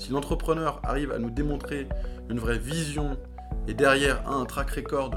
Si 0.00 0.10
l'entrepreneur 0.12 0.80
arrive 0.82 1.12
à 1.12 1.18
nous 1.18 1.28
démontrer 1.30 1.86
une 2.30 2.38
vraie 2.38 2.56
vision 2.58 3.18
et 3.68 3.74
derrière 3.74 4.26
un 4.26 4.46
track 4.46 4.70
record 4.70 5.10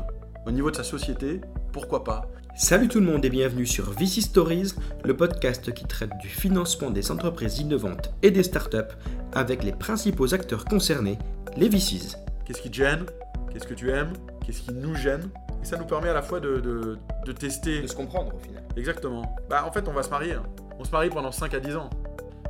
au 0.46 0.52
niveau 0.52 0.72
de 0.72 0.76
sa 0.76 0.84
société, 0.84 1.40
pourquoi 1.72 2.04
pas 2.04 2.28
Salut 2.54 2.90
tout 2.90 3.00
le 3.00 3.06
monde 3.06 3.24
et 3.24 3.30
bienvenue 3.30 3.66
sur 3.66 3.90
VC 3.92 4.20
Stories, 4.20 4.74
le 5.06 5.16
podcast 5.16 5.74
qui 5.74 5.86
traite 5.86 6.12
du 6.20 6.28
financement 6.28 6.90
des 6.92 7.12
entreprises 7.12 7.60
innovantes 7.60 8.12
et 8.24 8.30
des 8.30 8.44
startups 8.44 8.92
avec 9.32 9.64
les 9.64 9.72
principaux 9.72 10.34
acteurs 10.34 10.66
concernés, 10.66 11.18
les 11.56 11.70
VCs. 11.70 12.18
Qu'est-ce 12.46 12.62
qui 12.62 12.70
te 12.70 12.76
gêne? 12.76 13.06
Qu'est-ce 13.54 13.66
que 13.66 13.74
tu 13.74 13.90
aimes? 13.90 14.12
Qu'est-ce 14.46 14.64
qui 14.64 14.74
nous 14.74 14.96
gêne? 14.96 15.30
Et 15.62 15.66
ça 15.66 15.78
nous 15.78 15.86
permet 15.86 16.10
à 16.10 16.14
la 16.14 16.22
fois 16.22 16.42
de, 16.42 16.58
de- 16.60 16.98
de 17.26 17.32
tester. 17.32 17.84
De 17.84 17.88
se 17.88 17.96
comprendre 17.96 18.36
au 18.36 18.40
final. 18.40 18.62
Exactement. 18.76 19.34
Bah 19.50 19.64
en 19.66 19.72
fait 19.72 19.88
on 19.88 19.94
va 19.94 20.04
se 20.04 20.10
marier. 20.10 20.36
On 20.78 20.84
se 20.84 20.92
marie 20.92 21.10
pendant 21.10 21.32
5 21.32 21.54
à 21.54 21.62
10 21.62 21.78
ans. 21.78 21.90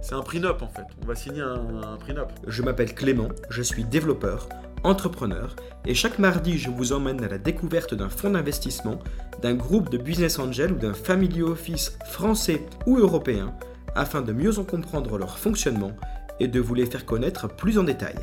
C'est 0.03 0.15
un 0.15 0.21
prenup 0.21 0.61
en 0.61 0.67
fait. 0.67 0.83
On 1.01 1.07
va 1.07 1.15
signer 1.15 1.41
un, 1.41 1.81
un 1.81 1.95
prenup. 1.95 2.27
Je 2.45 2.61
m'appelle 2.61 2.93
Clément, 2.93 3.29
je 3.49 3.61
suis 3.61 3.85
développeur, 3.85 4.49
entrepreneur 4.83 5.55
et 5.85 5.95
chaque 5.95 6.19
mardi 6.19 6.57
je 6.57 6.69
vous 6.69 6.91
emmène 6.91 7.23
à 7.23 7.29
la 7.29 7.37
découverte 7.37 7.93
d'un 7.93 8.09
fonds 8.09 8.31
d'investissement, 8.31 8.99
d'un 9.41 9.53
groupe 9.53 9.89
de 9.89 9.97
business 9.97 10.39
angels 10.39 10.73
ou 10.73 10.77
d'un 10.77 10.93
family 10.93 11.41
office 11.41 11.97
français 12.05 12.65
ou 12.85 12.97
européen 12.97 13.53
afin 13.95 14.21
de 14.21 14.33
mieux 14.33 14.59
en 14.59 14.65
comprendre 14.65 15.17
leur 15.17 15.39
fonctionnement 15.39 15.93
et 16.41 16.49
de 16.49 16.59
vous 16.59 16.75
les 16.75 16.85
faire 16.85 17.05
connaître 17.05 17.47
plus 17.47 17.77
en 17.77 17.83
détail. 17.83 18.17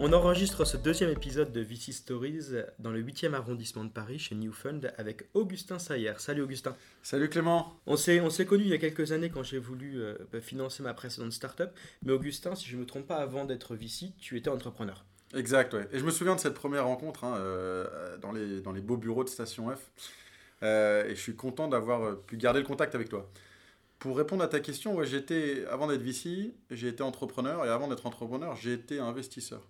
On 0.00 0.12
enregistre 0.12 0.64
ce 0.64 0.76
deuxième 0.76 1.10
épisode 1.10 1.50
de 1.50 1.60
VC 1.60 1.90
Stories 1.90 2.50
dans 2.78 2.92
le 2.92 3.02
8e 3.02 3.34
arrondissement 3.34 3.82
de 3.84 3.90
Paris 3.90 4.20
chez 4.20 4.36
New 4.36 4.52
Fund 4.52 4.92
avec 4.96 5.24
Augustin 5.34 5.80
Sayer. 5.80 6.12
Salut 6.18 6.42
Augustin. 6.42 6.76
Salut 7.02 7.28
Clément. 7.28 7.76
On 7.84 7.96
s'est, 7.96 8.20
on 8.20 8.30
s'est 8.30 8.46
connus 8.46 8.62
il 8.62 8.70
y 8.70 8.74
a 8.74 8.78
quelques 8.78 9.10
années 9.10 9.28
quand 9.28 9.42
j'ai 9.42 9.58
voulu 9.58 10.00
euh, 10.00 10.14
bah, 10.32 10.40
financer 10.40 10.84
ma 10.84 10.94
précédente 10.94 11.32
startup. 11.32 11.70
Mais 12.04 12.12
Augustin, 12.12 12.54
si 12.54 12.68
je 12.68 12.76
ne 12.76 12.82
me 12.82 12.86
trompe 12.86 13.08
pas, 13.08 13.16
avant 13.16 13.44
d'être 13.44 13.74
VC, 13.74 14.12
tu 14.20 14.36
étais 14.36 14.50
entrepreneur. 14.50 15.04
Exact, 15.34 15.74
ouais. 15.74 15.88
Et 15.90 15.98
je 15.98 16.04
me 16.04 16.12
souviens 16.12 16.36
de 16.36 16.40
cette 16.40 16.54
première 16.54 16.86
rencontre 16.86 17.24
hein, 17.24 17.34
euh, 17.38 18.16
dans, 18.18 18.30
les, 18.30 18.60
dans 18.60 18.70
les 18.70 18.80
beaux 18.80 18.98
bureaux 18.98 19.24
de 19.24 19.28
Station 19.28 19.68
F. 19.68 19.90
Euh, 20.62 21.08
et 21.08 21.16
je 21.16 21.20
suis 21.20 21.34
content 21.34 21.66
d'avoir 21.66 22.20
pu 22.20 22.36
garder 22.36 22.60
le 22.60 22.66
contact 22.66 22.94
avec 22.94 23.08
toi. 23.08 23.28
Pour 23.98 24.16
répondre 24.16 24.44
à 24.44 24.48
ta 24.48 24.60
question, 24.60 24.94
ouais, 24.94 25.06
j'étais, 25.06 25.64
avant 25.68 25.88
d'être 25.88 26.02
VC, 26.02 26.54
j'ai 26.70 26.86
été 26.86 27.02
entrepreneur. 27.02 27.66
Et 27.66 27.68
avant 27.68 27.88
d'être 27.88 28.06
entrepreneur, 28.06 28.54
j'ai 28.54 28.74
été 28.74 29.00
investisseur. 29.00 29.66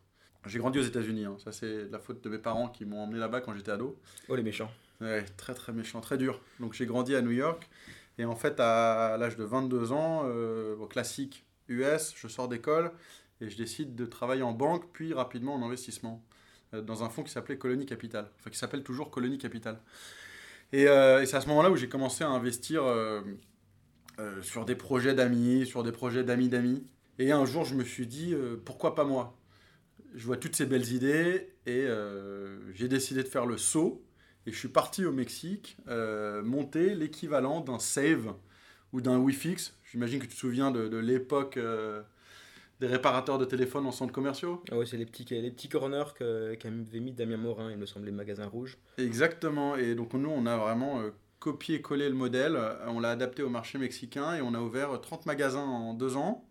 J'ai 0.47 0.59
grandi 0.59 0.79
aux 0.79 0.83
États-Unis. 0.83 1.25
hein. 1.25 1.37
Ça, 1.43 1.53
c'est 1.53 1.89
la 1.91 1.99
faute 1.99 2.23
de 2.23 2.29
mes 2.29 2.39
parents 2.39 2.69
qui 2.69 2.85
m'ont 2.85 3.03
emmené 3.03 3.19
là-bas 3.19 3.41
quand 3.41 3.55
j'étais 3.55 3.73
ado. 3.73 3.99
Oh 4.29 4.37
les 4.37 4.43
méchants. 4.43 4.71
Ouais, 5.01 5.25
très 5.37 5.55
très 5.55 5.73
méchant, 5.73 6.01
très 6.01 6.19
dur. 6.19 6.41
Donc 6.61 6.73
j'ai 6.73 6.87
grandi 6.87 7.15
à 7.15 7.23
New 7.23 7.31
York. 7.31 7.69
Et 8.19 8.25
en 8.25 8.35
fait, 8.35 8.59
à 8.59 9.17
l'âge 9.19 9.37
de 9.37 9.45
22 9.45 9.93
ans, 9.93 10.23
euh, 10.25 10.77
au 10.77 10.87
classique 10.87 11.45
US, 11.69 12.15
je 12.17 12.27
sors 12.27 12.49
d'école 12.49 12.91
et 13.41 13.49
je 13.49 13.57
décide 13.57 13.95
de 13.95 14.07
travailler 14.07 14.43
en 14.43 14.53
banque, 14.53 14.87
puis 14.93 15.15
rapidement 15.15 15.55
en 15.55 15.63
investissement, 15.65 16.25
euh, 16.75 16.83
dans 16.83 17.05
un 17.05 17.09
fonds 17.09 17.23
qui 17.23 17.31
s'appelait 17.31 17.59
Colony 17.59 17.87
Capital. 17.87 18.29
Enfin, 18.41 18.51
qui 18.51 18.59
s'appelle 18.59 18.83
toujours 18.83 19.11
Colony 19.13 19.39
Capital. 19.39 19.79
Et, 20.73 20.89
euh, 20.89 21.23
et 21.23 21.27
c'est 21.27 21.37
à 21.37 21.41
ce 21.41 21.49
moment-là 21.49 21.71
où 21.71 21.77
j'ai 21.77 21.89
commencé 21.89 22.25
à 22.25 22.29
investir 22.29 22.83
sur 24.43 24.65
des 24.65 24.75
projets 24.75 25.15
d'amis, 25.15 25.65
sur 25.65 25.85
des 25.85 25.93
projets 25.93 26.25
d'amis 26.25 26.49
d'amis. 26.49 26.85
Et 27.21 27.31
un 27.31 27.45
jour, 27.45 27.65
je 27.65 27.77
me 27.77 27.85
suis 27.85 28.07
dit, 28.07 28.35
pourquoi 28.65 28.97
pas 28.97 29.05
moi? 29.05 29.37
Je 30.15 30.25
vois 30.25 30.37
toutes 30.37 30.57
ces 30.57 30.67
belles 30.67 30.93
idées 30.93 31.53
et 31.67 31.85
euh, 31.87 32.59
j'ai 32.73 32.89
décidé 32.89 33.23
de 33.23 33.29
faire 33.29 33.47
le 33.47 33.57
saut. 33.57 34.03
Et 34.47 34.53
je 34.53 34.59
suis 34.59 34.69
parti 34.69 35.05
au 35.05 35.13
Mexique 35.13 35.77
euh, 35.89 36.43
monter 36.43 36.95
l'équivalent 36.95 37.61
d'un 37.61 37.79
Save 37.79 38.35
ou 38.93 39.01
d'un 39.01 39.23
WeFix. 39.23 39.75
J'imagine 39.91 40.21
que 40.21 40.25
tu 40.25 40.35
te 40.35 40.39
souviens 40.39 40.71
de, 40.71 40.89
de 40.89 40.97
l'époque 40.97 41.59
euh, 41.59 42.03
des 42.81 42.87
réparateurs 42.87 43.39
de 43.39 43.45
téléphone 43.45 43.87
en 43.87 43.93
centres 43.93 44.13
commerciaux. 44.13 44.63
Ah 44.71 44.79
ouais, 44.79 44.87
c'est 44.87 44.97
les 44.97 45.05
petits, 45.05 45.27
les 45.29 45.51
petits 45.51 45.69
corners 45.69 46.15
qu'avait 46.19 47.01
mis 47.01 47.13
Damien 47.13 47.37
Morin, 47.37 47.71
il 47.71 47.77
me 47.77 47.85
semble, 47.85 48.07
les 48.07 48.13
magasins 48.13 48.47
rouges. 48.47 48.79
Exactement. 48.97 49.77
Et 49.77 49.95
donc 49.95 50.15
nous, 50.15 50.31
on 50.31 50.47
a 50.47 50.57
vraiment 50.57 51.03
copié-collé 51.41 52.09
le 52.09 52.15
modèle. 52.15 52.59
On 52.87 53.01
l'a 53.01 53.11
adapté 53.11 53.43
au 53.43 53.51
marché 53.51 53.79
mexicain 53.79 54.35
et 54.35 54.41
on 54.41 54.55
a 54.55 54.61
ouvert 54.61 54.99
30 55.01 55.27
magasins 55.27 55.61
en 55.61 55.93
deux 55.93 56.17
ans. 56.17 56.48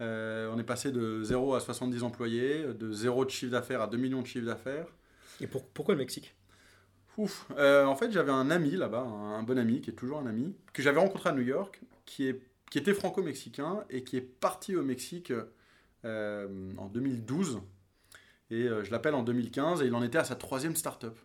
Euh, 0.00 0.50
on 0.54 0.58
est 0.58 0.64
passé 0.64 0.92
de 0.92 1.22
0 1.22 1.54
à 1.54 1.60
70 1.60 2.02
employés, 2.02 2.64
de 2.74 2.92
0 2.92 3.24
de 3.24 3.30
chiffre 3.30 3.52
d'affaires 3.52 3.80
à 3.80 3.86
2 3.86 3.96
millions 3.96 4.22
de 4.22 4.26
chiffre 4.26 4.46
d'affaires. 4.46 4.86
Et 5.40 5.46
pour- 5.46 5.66
pourquoi 5.66 5.94
le 5.94 5.98
Mexique? 5.98 6.34
Ouf. 7.16 7.46
Euh, 7.56 7.86
en 7.86 7.96
fait, 7.96 8.12
j'avais 8.12 8.32
un 8.32 8.50
ami 8.50 8.72
là-bas, 8.72 9.00
un 9.00 9.42
bon 9.42 9.58
ami 9.58 9.80
qui 9.80 9.90
est 9.90 9.94
toujours 9.94 10.18
un 10.18 10.26
ami, 10.26 10.54
que 10.74 10.82
j'avais 10.82 11.00
rencontré 11.00 11.30
à 11.30 11.32
New 11.32 11.42
York, 11.42 11.80
qui, 12.04 12.28
est, 12.28 12.40
qui 12.70 12.78
était 12.78 12.92
franco-mexicain 12.92 13.84
et 13.88 14.04
qui 14.04 14.18
est 14.18 14.20
parti 14.20 14.76
au 14.76 14.82
Mexique 14.82 15.32
euh, 16.04 16.72
en 16.76 16.86
2012. 16.86 17.60
Et 18.50 18.68
je 18.68 18.90
l'appelle 18.90 19.14
en 19.14 19.22
2015 19.22 19.82
et 19.82 19.86
il 19.86 19.94
en 19.94 20.02
était 20.02 20.18
à 20.18 20.24
sa 20.24 20.36
troisième 20.36 20.76
start-up. 20.76 21.18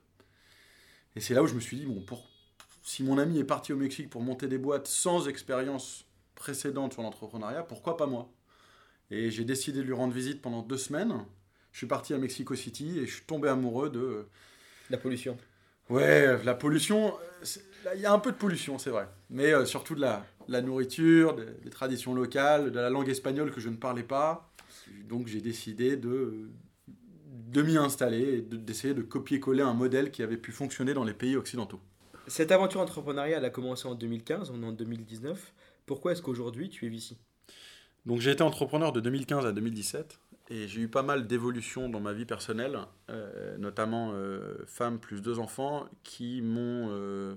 Et 1.15 1.19
c'est 1.19 1.33
là 1.33 1.43
où 1.43 1.47
je 1.47 1.53
me 1.53 1.59
suis 1.59 1.77
dit, 1.77 1.85
bon, 1.85 2.01
pour, 2.01 2.29
si 2.83 3.03
mon 3.03 3.17
ami 3.17 3.39
est 3.39 3.43
parti 3.43 3.73
au 3.73 3.77
Mexique 3.77 4.09
pour 4.09 4.21
monter 4.21 4.47
des 4.47 4.57
boîtes 4.57 4.87
sans 4.87 5.27
expérience 5.27 6.05
précédente 6.35 6.93
sur 6.93 7.01
l'entrepreneuriat, 7.01 7.63
pourquoi 7.63 7.97
pas 7.97 8.07
moi? 8.07 8.31
Et 9.11 9.29
j'ai 9.29 9.43
décidé 9.45 9.79
de 9.79 9.83
lui 9.83 9.93
rendre 9.93 10.13
visite 10.13 10.41
pendant 10.41 10.61
deux 10.61 10.77
semaines. 10.77 11.13
Je 11.71 11.77
suis 11.79 11.87
parti 11.87 12.13
à 12.13 12.17
Mexico 12.17 12.55
City 12.55 12.99
et 12.99 13.05
je 13.05 13.13
suis 13.15 13.25
tombé 13.25 13.49
amoureux 13.49 13.89
de... 13.89 14.25
La 14.89 14.97
pollution. 14.97 15.37
Ouais, 15.89 16.41
la 16.43 16.53
pollution, 16.55 17.13
il 17.95 18.01
y 18.01 18.05
a 18.05 18.13
un 18.13 18.19
peu 18.19 18.31
de 18.31 18.37
pollution, 18.37 18.77
c'est 18.77 18.89
vrai. 18.89 19.07
Mais 19.29 19.53
euh, 19.53 19.65
surtout 19.65 19.95
de 19.95 20.01
la, 20.01 20.25
la 20.47 20.61
nourriture, 20.61 21.35
des, 21.35 21.45
des 21.63 21.69
traditions 21.69 22.13
locales, 22.13 22.71
de 22.71 22.79
la 22.79 22.89
langue 22.89 23.09
espagnole 23.09 23.51
que 23.51 23.59
je 23.61 23.69
ne 23.69 23.75
parlais 23.75 24.03
pas. 24.03 24.49
Donc 25.09 25.27
j'ai 25.27 25.41
décidé 25.41 25.97
de, 25.97 26.49
de 27.27 27.61
m'y 27.61 27.77
installer 27.77 28.37
et 28.37 28.41
de- 28.41 28.57
d'essayer 28.57 28.93
de 28.93 29.01
copier-coller 29.01 29.63
un 29.63 29.73
modèle 29.73 30.11
qui 30.11 30.23
avait 30.23 30.37
pu 30.37 30.51
fonctionner 30.51 30.93
dans 30.93 31.03
les 31.03 31.13
pays 31.13 31.35
occidentaux. 31.35 31.79
Cette 32.27 32.51
aventure 32.51 32.79
entrepreneuriale 32.81 33.43
a 33.43 33.49
commencé 33.49 33.87
en 33.87 33.95
2015, 33.95 34.51
on 34.51 34.63
est 34.63 34.65
en 34.65 34.71
2019. 34.71 35.53
Pourquoi 35.85 36.13
est-ce 36.13 36.21
qu'aujourd'hui 36.21 36.69
tu 36.69 36.85
es 36.85 36.89
VC 36.89 37.17
Donc 38.05 38.19
j'ai 38.19 38.31
été 38.31 38.43
entrepreneur 38.43 38.91
de 38.91 38.99
2015 38.99 39.45
à 39.45 39.51
2017 39.51 40.19
et 40.49 40.67
j'ai 40.67 40.81
eu 40.81 40.87
pas 40.87 41.03
mal 41.03 41.27
d'évolutions 41.27 41.87
dans 41.87 41.99
ma 41.99 42.13
vie 42.13 42.25
personnelle, 42.25 42.79
euh, 43.09 43.57
notamment 43.57 44.11
euh, 44.13 44.55
femme 44.65 44.99
plus 44.99 45.21
deux 45.21 45.39
enfants, 45.39 45.87
qui 46.03 46.41
m'ont 46.41 46.89
euh, 46.91 47.35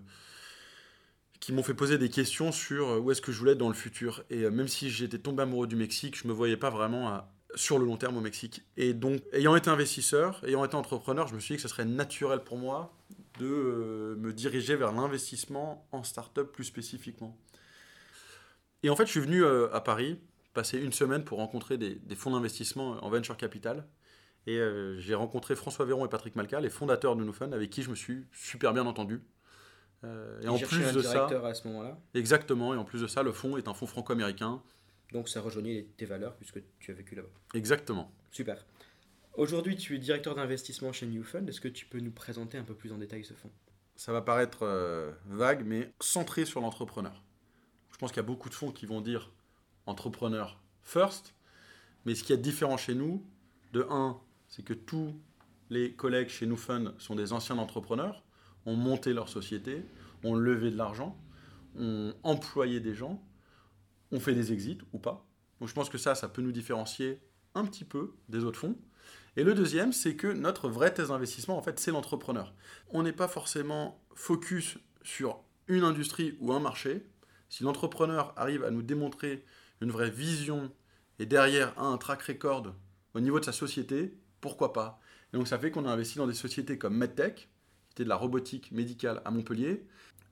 qui 1.38 1.52
m'ont 1.52 1.62
fait 1.62 1.74
poser 1.74 1.98
des 1.98 2.08
questions 2.08 2.50
sur 2.50 3.04
où 3.04 3.10
est-ce 3.10 3.20
que 3.20 3.30
je 3.30 3.38
voulais 3.38 3.52
être 3.52 3.58
dans 3.58 3.68
le 3.68 3.74
futur. 3.74 4.24
Et 4.30 4.48
même 4.48 4.68
si 4.68 4.88
j'étais 4.88 5.18
tombé 5.18 5.42
amoureux 5.42 5.66
du 5.66 5.76
Mexique, 5.76 6.18
je 6.18 6.26
me 6.26 6.32
voyais 6.32 6.56
pas 6.56 6.70
vraiment 6.70 7.22
sur 7.54 7.78
le 7.78 7.84
long 7.84 7.98
terme 7.98 8.16
au 8.16 8.22
Mexique. 8.22 8.62
Et 8.78 8.94
donc, 8.94 9.20
ayant 9.32 9.54
été 9.54 9.68
investisseur, 9.68 10.42
ayant 10.46 10.64
été 10.64 10.74
entrepreneur, 10.74 11.28
je 11.28 11.34
me 11.34 11.40
suis 11.40 11.54
dit 11.54 11.56
que 11.56 11.62
ce 11.62 11.68
serait 11.68 11.84
naturel 11.84 12.40
pour 12.40 12.56
moi 12.56 12.96
de 13.38 14.16
me 14.18 14.32
diriger 14.32 14.74
vers 14.74 14.92
l'investissement 14.92 15.86
en 15.92 16.02
start-up 16.02 16.50
plus 16.50 16.64
spécifiquement. 16.64 17.38
Et 18.82 18.88
en 18.88 18.96
fait, 18.96 19.04
je 19.04 19.10
suis 19.10 19.20
venu 19.20 19.44
à 19.44 19.80
Paris 19.82 20.18
passer 20.54 20.78
une 20.78 20.92
semaine 20.92 21.24
pour 21.24 21.38
rencontrer 21.38 21.76
des, 21.78 21.96
des 21.96 22.14
fonds 22.14 22.30
d'investissement 22.30 22.92
en 23.04 23.10
venture 23.10 23.36
capital. 23.36 23.86
Et 24.46 24.58
euh, 24.58 24.98
j'ai 25.00 25.14
rencontré 25.14 25.56
François 25.56 25.84
Véron 25.86 26.04
et 26.04 26.08
Patrick 26.08 26.36
Malka, 26.36 26.60
les 26.60 26.70
fondateurs 26.70 27.16
de 27.16 27.24
NoFund, 27.24 27.52
avec 27.54 27.70
qui 27.70 27.82
je 27.82 27.90
me 27.90 27.94
suis 27.94 28.26
super 28.32 28.72
bien 28.74 28.86
entendu. 28.86 29.22
Euh, 30.04 30.40
et 30.42 30.48
en 30.48 30.58
plus 30.58 30.84
un 30.84 30.92
de 30.92 31.00
ça, 31.00 31.26
à 31.26 31.54
ce 31.54 31.66
moment-là. 31.68 31.98
exactement, 32.12 32.74
et 32.74 32.76
en 32.76 32.84
plus 32.84 33.00
de 33.00 33.06
ça, 33.06 33.22
le 33.22 33.32
fonds 33.32 33.56
est 33.56 33.68
un 33.68 33.74
fonds 33.74 33.86
franco-américain. 33.86 34.62
Donc 35.12 35.28
ça 35.30 35.40
rejoignait 35.40 35.72
les- 35.74 35.84
tes 35.86 36.04
valeurs 36.04 36.36
puisque 36.36 36.60
tu 36.78 36.90
as 36.90 36.94
vécu 36.94 37.14
là-bas. 37.14 37.28
Exactement. 37.54 38.12
Super. 38.30 38.66
Aujourd'hui, 39.34 39.76
tu 39.76 39.94
es 39.94 39.98
directeur 39.98 40.34
d'investissement 40.34 40.92
chez 40.92 41.06
New 41.06 41.22
Fund. 41.24 41.48
Est-ce 41.48 41.60
que 41.60 41.68
tu 41.68 41.86
peux 41.86 41.98
nous 42.00 42.10
présenter 42.12 42.58
un 42.58 42.64
peu 42.64 42.74
plus 42.74 42.92
en 42.92 42.98
détail 42.98 43.24
ce 43.24 43.32
fonds? 43.34 43.50
Ça 43.96 44.12
va 44.12 44.20
paraître 44.20 44.58
euh, 44.62 45.10
vague, 45.26 45.64
mais 45.64 45.90
centré 46.00 46.44
sur 46.44 46.60
l'entrepreneur. 46.60 47.22
Je 47.92 47.96
pense 47.96 48.10
qu'il 48.10 48.18
y 48.18 48.24
a 48.24 48.26
beaucoup 48.26 48.48
de 48.50 48.54
fonds 48.54 48.72
qui 48.72 48.86
vont 48.86 49.00
dire 49.00 49.30
entrepreneur 49.86 50.60
first, 50.82 51.34
mais 52.04 52.14
ce 52.14 52.24
qui 52.24 52.32
est 52.32 52.38
différent 52.38 52.76
chez 52.76 52.94
nous, 52.94 53.24
de 53.72 53.86
un, 53.90 54.18
c'est 54.48 54.64
que 54.64 54.74
tous 54.74 55.14
les 55.70 55.92
collègues 55.92 56.28
chez 56.28 56.46
nous 56.46 56.56
Fund 56.56 56.94
sont 56.98 57.14
des 57.14 57.32
anciens 57.32 57.58
entrepreneurs, 57.58 58.22
ont 58.66 58.76
monté 58.76 59.12
leur 59.12 59.28
société, 59.28 59.84
ont 60.22 60.34
levé 60.34 60.70
de 60.70 60.76
l'argent, 60.76 61.18
ont 61.78 62.14
employé 62.22 62.80
des 62.80 62.94
gens, 62.94 63.22
ont 64.12 64.20
fait 64.20 64.34
des 64.34 64.52
exits 64.52 64.78
ou 64.92 64.98
pas. 64.98 65.26
Donc 65.60 65.68
je 65.68 65.74
pense 65.74 65.88
que 65.88 65.98
ça, 65.98 66.14
ça 66.14 66.28
peut 66.28 66.42
nous 66.42 66.52
différencier 66.52 67.20
un 67.54 67.64
petit 67.64 67.84
peu 67.84 68.14
des 68.28 68.44
autres 68.44 68.58
fonds. 68.58 68.76
Et 69.36 69.42
le 69.42 69.54
deuxième, 69.54 69.92
c'est 69.92 70.14
que 70.14 70.28
notre 70.28 70.68
vraie 70.68 70.94
thèse 70.94 71.08
d'investissement, 71.08 71.56
en 71.58 71.62
fait, 71.62 71.80
c'est 71.80 71.90
l'entrepreneur. 71.90 72.54
On 72.90 73.02
n'est 73.02 73.12
pas 73.12 73.28
forcément 73.28 74.00
focus 74.14 74.78
sur 75.02 75.40
une 75.66 75.82
industrie 75.82 76.36
ou 76.40 76.52
un 76.52 76.60
marché. 76.60 77.06
Si 77.48 77.64
l'entrepreneur 77.64 78.32
arrive 78.36 78.62
à 78.64 78.70
nous 78.70 78.82
démontrer 78.82 79.44
une 79.84 79.90
vraie 79.90 80.10
vision 80.10 80.72
et 81.18 81.26
derrière 81.26 81.78
un 81.78 81.96
track 81.98 82.22
record 82.22 82.74
au 83.14 83.20
niveau 83.20 83.38
de 83.38 83.44
sa 83.44 83.52
société, 83.52 84.18
pourquoi 84.40 84.72
pas? 84.72 85.00
Et 85.32 85.36
donc 85.36 85.46
ça 85.46 85.58
fait 85.58 85.70
qu'on 85.70 85.84
a 85.84 85.90
investi 85.90 86.18
dans 86.18 86.26
des 86.26 86.34
sociétés 86.34 86.78
comme 86.78 86.96
MedTech, 86.96 87.36
qui 87.36 87.92
était 87.92 88.04
de 88.04 88.08
la 88.08 88.16
robotique 88.16 88.72
médicale 88.72 89.22
à 89.24 89.30
Montpellier, 89.30 89.86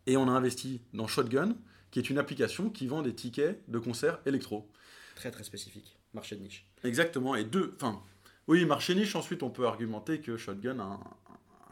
et 0.07 0.17
on 0.17 0.29
a 0.29 0.33
investi 0.33 0.83
dans 0.93 1.07
Shotgun, 1.07 1.55
qui 1.91 1.99
est 2.01 2.11
une 2.11 2.19
application 2.19 2.71
qui 2.71 2.87
vend 2.87 3.03
des 3.03 3.15
tickets 3.15 3.63
de 3.71 3.79
concerts 3.79 4.19
électro. 4.27 4.69
Très 5.15 5.31
très 5.31 5.45
spécifique, 5.45 5.97
marché 6.15 6.35
de 6.35 6.43
niche. 6.43 6.67
Exactement, 6.83 7.37
et 7.37 7.45
deux, 7.45 7.75
enfin, 7.77 8.03
oui, 8.49 8.65
marché 8.65 8.95
niche, 8.95 9.15
ensuite 9.15 9.43
on 9.43 9.51
peut 9.51 9.67
argumenter 9.67 10.21
que 10.21 10.37
Shotgun 10.37 10.81
a 10.81 10.85
un, 10.85 11.01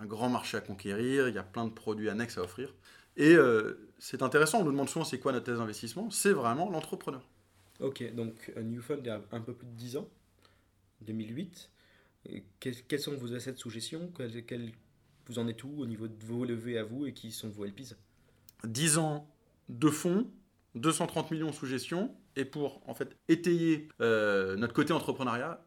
un 0.01 0.07
grand 0.07 0.29
marché 0.29 0.57
à 0.57 0.61
conquérir, 0.61 1.29
il 1.29 1.35
y 1.35 1.39
a 1.39 1.43
plein 1.43 1.65
de 1.67 1.73
produits 1.73 2.09
annexes 2.09 2.39
à 2.39 2.43
offrir. 2.43 2.73
Et 3.17 3.35
euh, 3.35 3.91
c'est 3.99 4.23
intéressant, 4.23 4.61
on 4.61 4.65
nous 4.65 4.73
demande 4.73 4.89
souvent 4.89 5.05
c'est 5.05 5.19
quoi 5.19 5.33
notre 5.33 5.47
thèse 5.47 5.59
d'investissement, 5.59 6.11
c'est 6.11 6.33
vraiment 6.33 6.71
l'entrepreneur. 6.71 7.23
Ok, 7.81 8.15
donc 8.15 8.53
euh, 8.57 8.63
New 8.63 8.81
Fund 8.83 8.99
il 9.01 9.07
y 9.07 9.11
a 9.11 9.23
un 9.33 9.41
peu 9.41 9.55
plus 9.55 9.67
de 9.67 9.73
10 9.73 9.97
ans, 9.97 10.09
2008. 11.03 11.71
Et 12.27 12.45
quels, 12.61 12.83
quels 12.85 13.01
sont 13.01 13.17
vos 13.17 13.35
assets 13.35 13.57
sous 13.57 13.71
gestion 13.71 14.13
Quels- 14.17 14.45
quels- 14.45 14.73
Vous 15.27 15.39
en 15.39 15.47
êtes 15.49 15.63
où 15.65 15.71
au 15.79 15.87
niveau 15.87 16.09
de 16.09 16.25
vos 16.25 16.45
levées 16.45 16.77
à 16.77 16.83
vous 16.85 17.07
et 17.07 17.13
qui 17.13 17.31
sont 17.31 17.49
vos 17.49 17.65
LPs 17.65 17.95
10 18.65 18.99
ans 18.99 19.29
de 19.69 19.89
fonds, 19.89 20.31
230 20.75 21.31
millions 21.31 21.53
sous 21.53 21.67
gestion, 21.67 22.15
et 22.37 22.45
pour 22.45 22.83
en 22.89 22.95
fait 22.95 23.17
étayer 23.29 23.89
euh, 24.01 24.57
notre 24.57 24.75
côté 24.75 24.93
entrepreneuriat, 24.93 25.65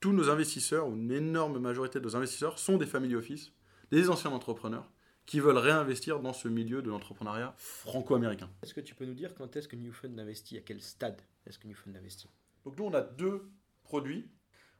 tous 0.00 0.12
nos 0.12 0.30
investisseurs, 0.30 0.88
ou 0.88 0.94
une 0.96 1.12
énorme 1.12 1.58
majorité 1.58 2.00
de 2.00 2.04
nos 2.04 2.16
investisseurs, 2.16 2.58
sont 2.58 2.78
des 2.78 2.86
family 2.86 3.14
office, 3.14 3.52
des 3.90 4.08
anciens 4.10 4.30
entrepreneurs, 4.30 4.90
qui 5.26 5.40
veulent 5.40 5.58
réinvestir 5.58 6.20
dans 6.20 6.32
ce 6.32 6.48
milieu 6.48 6.82
de 6.82 6.88
l'entrepreneuriat 6.90 7.54
franco-américain. 7.58 8.48
Est-ce 8.62 8.74
que 8.74 8.80
tu 8.80 8.94
peux 8.94 9.04
nous 9.04 9.14
dire 9.14 9.34
quand 9.34 9.54
est-ce 9.56 9.68
que 9.68 9.76
New 9.76 9.92
Fund 9.92 10.18
investit? 10.18 10.56
À 10.56 10.60
quel 10.62 10.80
stade? 10.80 11.20
Est-ce 11.46 11.58
que 11.58 11.66
New 11.68 11.74
Fund 11.74 11.96
investit? 11.96 12.28
Donc 12.64 12.78
nous, 12.78 12.84
on 12.84 12.94
a 12.94 13.02
deux 13.02 13.50
produits. 13.82 14.30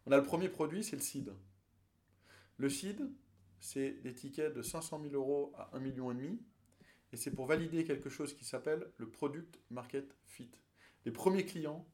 On 0.06 0.12
a 0.12 0.16
le 0.16 0.22
premier 0.22 0.48
produit, 0.48 0.82
c'est 0.84 0.96
le 0.96 1.02
seed. 1.02 1.32
Le 2.58 2.68
seed, 2.68 3.08
c'est 3.60 3.92
des 4.02 4.14
tickets 4.14 4.54
de 4.54 4.62
500 4.62 5.00
000 5.02 5.14
euros 5.14 5.52
à 5.56 5.70
1,5 5.78 5.80
million. 5.80 6.38
Et 7.12 7.16
c'est 7.16 7.30
pour 7.30 7.46
valider 7.46 7.84
quelque 7.84 8.08
chose 8.10 8.34
qui 8.34 8.44
s'appelle 8.44 8.90
le 8.96 9.08
Product 9.08 9.60
Market 9.70 10.16
Fit. 10.24 10.50
Les 11.04 11.12
premiers 11.12 11.44
clients 11.44 11.86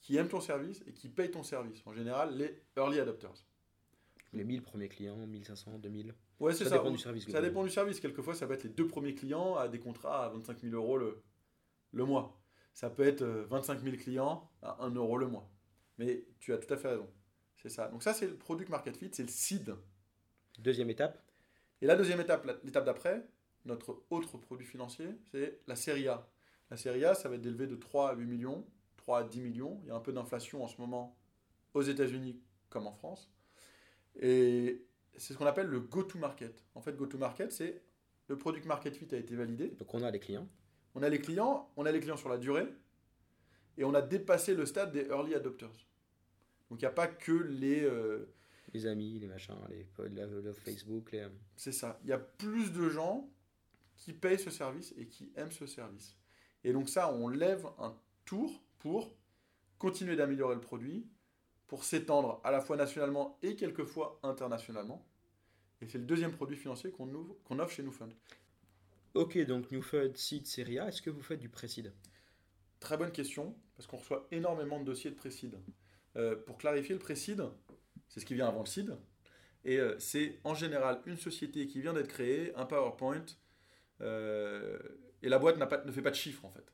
qui 0.00 0.16
aiment 0.16 0.28
ton 0.28 0.40
service 0.40 0.82
et 0.86 0.92
qui 0.92 1.08
payent 1.08 1.30
ton 1.30 1.42
service. 1.42 1.82
En 1.86 1.92
général, 1.92 2.36
les 2.36 2.62
early 2.76 3.00
adopters. 3.00 3.44
Les 4.34 4.44
1000 4.44 4.62
premiers 4.62 4.88
clients, 4.88 5.16
1500, 5.26 5.78
2000 5.78 6.14
Ouais, 6.38 6.52
c'est 6.52 6.64
Ça 6.64 6.70
ça. 6.70 6.76
dépend 6.78 6.90
du 6.90 6.98
service, 6.98 7.26
Ça 7.28 7.40
dépend 7.40 7.64
du 7.64 7.70
service. 7.70 7.98
Quelquefois, 7.98 8.34
ça 8.34 8.46
peut 8.46 8.52
être 8.52 8.62
les 8.64 8.68
deux 8.70 8.86
premiers 8.86 9.14
clients 9.14 9.56
à 9.56 9.68
des 9.68 9.80
contrats 9.80 10.26
à 10.26 10.28
25 10.28 10.60
000 10.60 10.74
euros 10.74 10.98
le, 10.98 11.22
le 11.92 12.04
mois. 12.04 12.37
Ça 12.72 12.90
peut 12.90 13.06
être 13.06 13.22
euh, 13.22 13.46
25 13.48 13.82
000 13.82 13.96
clients 13.96 14.50
à 14.62 14.84
1 14.84 14.90
euro 14.94 15.18
le 15.18 15.26
mois. 15.26 15.50
Mais 15.98 16.24
tu 16.38 16.52
as 16.52 16.58
tout 16.58 16.72
à 16.72 16.76
fait 16.76 16.88
raison. 16.88 17.08
C'est 17.56 17.68
ça. 17.68 17.88
Donc 17.88 18.02
ça, 18.02 18.14
c'est 18.14 18.26
le 18.26 18.36
product 18.36 18.70
market 18.70 18.96
fit, 18.96 19.10
c'est 19.12 19.24
le 19.24 19.28
seed. 19.28 19.74
Deuxième 20.58 20.90
étape, 20.90 21.22
Et 21.82 21.86
la 21.86 21.96
deuxième 21.96 22.20
étape, 22.20 22.48
l'étape 22.64 22.84
d'après, 22.84 23.24
notre 23.64 24.02
autre 24.10 24.38
produit 24.38 24.66
financier, 24.66 25.06
c'est 25.30 25.60
la 25.66 25.76
série 25.76 26.08
A. 26.08 26.28
La 26.70 26.76
série 26.76 27.04
A, 27.04 27.14
ça 27.14 27.28
va 27.28 27.36
être 27.36 27.40
d'élever 27.40 27.66
de 27.66 27.76
3 27.76 28.10
à 28.10 28.14
8 28.14 28.26
millions, 28.26 28.66
3 28.96 29.20
à 29.20 29.24
10 29.24 29.40
millions. 29.40 29.80
Il 29.82 29.88
y 29.88 29.90
a 29.90 29.94
un 29.94 30.00
peu 30.00 30.12
d'inflation 30.12 30.62
en 30.62 30.68
ce 30.68 30.80
moment 30.80 31.16
aux 31.74 31.82
États-Unis 31.82 32.40
comme 32.70 32.86
en 32.86 32.92
France. 32.92 33.30
Et 34.20 34.84
c'est 35.16 35.32
ce 35.32 35.38
qu'on 35.38 35.46
appelle 35.46 35.66
le 35.66 35.80
go-to-market. 35.80 36.64
En 36.74 36.80
fait, 36.80 36.96
go-to-market, 36.96 37.52
c'est 37.52 37.82
le 38.28 38.36
product 38.36 38.66
market 38.66 38.94
fit 38.96 39.08
a 39.12 39.16
été 39.16 39.34
validé. 39.34 39.68
donc 39.68 39.92
on 39.94 40.02
a 40.02 40.10
les 40.10 40.20
clients. 40.20 40.48
On 40.94 41.02
a 41.02 41.08
les 41.08 41.20
clients, 41.20 41.70
on 41.76 41.86
a 41.86 41.92
les 41.92 42.00
clients 42.00 42.16
sur 42.16 42.28
la 42.28 42.38
durée, 42.38 42.66
et 43.76 43.84
on 43.84 43.94
a 43.94 44.02
dépassé 44.02 44.54
le 44.54 44.66
stade 44.66 44.92
des 44.92 45.06
early 45.06 45.34
adopters. 45.34 45.86
Donc 46.70 46.80
il 46.80 46.84
n'y 46.84 46.86
a 46.86 46.90
pas 46.90 47.06
que 47.06 47.32
les... 47.32 47.82
euh, 47.84 48.26
Les 48.74 48.86
amis, 48.86 49.18
les 49.18 49.28
machins, 49.28 49.54
les, 49.70 49.86
le, 49.98 50.40
le 50.40 50.52
Facebook, 50.52 51.12
les... 51.12 51.26
C'est 51.56 51.72
ça. 51.72 51.98
Il 52.02 52.08
y 52.08 52.12
a 52.12 52.18
plus 52.18 52.72
de 52.72 52.88
gens 52.88 53.30
qui 53.96 54.12
payent 54.12 54.38
ce 54.38 54.50
service 54.50 54.92
et 54.96 55.06
qui 55.06 55.32
aiment 55.36 55.52
ce 55.52 55.66
service. 55.66 56.16
Et 56.64 56.72
donc 56.72 56.88
ça, 56.88 57.12
on 57.12 57.28
lève 57.28 57.66
un 57.78 57.96
tour 58.24 58.62
pour 58.78 59.14
continuer 59.78 60.16
d'améliorer 60.16 60.54
le 60.56 60.60
produit, 60.60 61.06
pour 61.68 61.84
s'étendre 61.84 62.40
à 62.44 62.50
la 62.50 62.60
fois 62.60 62.76
nationalement 62.76 63.38
et 63.42 63.54
quelquefois 63.54 64.18
internationalement. 64.22 65.06
Et 65.80 65.86
c'est 65.86 65.98
le 65.98 66.04
deuxième 66.04 66.32
produit 66.32 66.56
financier 66.56 66.90
qu'on 66.90 67.58
offre 67.60 67.70
chez 67.70 67.82
Newfund. 67.84 68.12
Ok, 69.18 69.36
donc 69.46 69.72
New 69.72 69.82
Fund, 69.82 70.16
Seed, 70.16 70.46
Serie 70.46 70.78
A, 70.78 70.86
est-ce 70.86 71.02
que 71.02 71.10
vous 71.10 71.24
faites 71.24 71.40
du 71.40 71.48
pré-seed 71.48 71.92
Très 72.78 72.96
bonne 72.96 73.10
question, 73.10 73.56
parce 73.74 73.88
qu'on 73.88 73.96
reçoit 73.96 74.28
énormément 74.30 74.78
de 74.78 74.84
dossiers 74.84 75.10
de 75.10 75.16
précide. 75.16 75.58
Euh, 76.14 76.36
pour 76.36 76.56
clarifier, 76.56 76.94
le 76.94 77.00
précide, 77.00 77.42
c'est 78.06 78.20
ce 78.20 78.24
qui 78.24 78.34
vient 78.34 78.46
avant 78.46 78.60
le 78.60 78.66
seed. 78.66 78.96
Et 79.64 79.80
euh, 79.80 79.98
c'est 79.98 80.38
en 80.44 80.54
général 80.54 81.02
une 81.04 81.16
société 81.16 81.66
qui 81.66 81.80
vient 81.80 81.94
d'être 81.94 82.06
créée, 82.06 82.54
un 82.54 82.64
PowerPoint, 82.64 83.24
euh, 84.02 84.78
et 85.20 85.28
la 85.28 85.40
boîte 85.40 85.58
pas, 85.68 85.82
ne 85.84 85.90
fait 85.90 86.00
pas 86.00 86.12
de 86.12 86.14
chiffres 86.14 86.44
en 86.44 86.52
fait. 86.52 86.72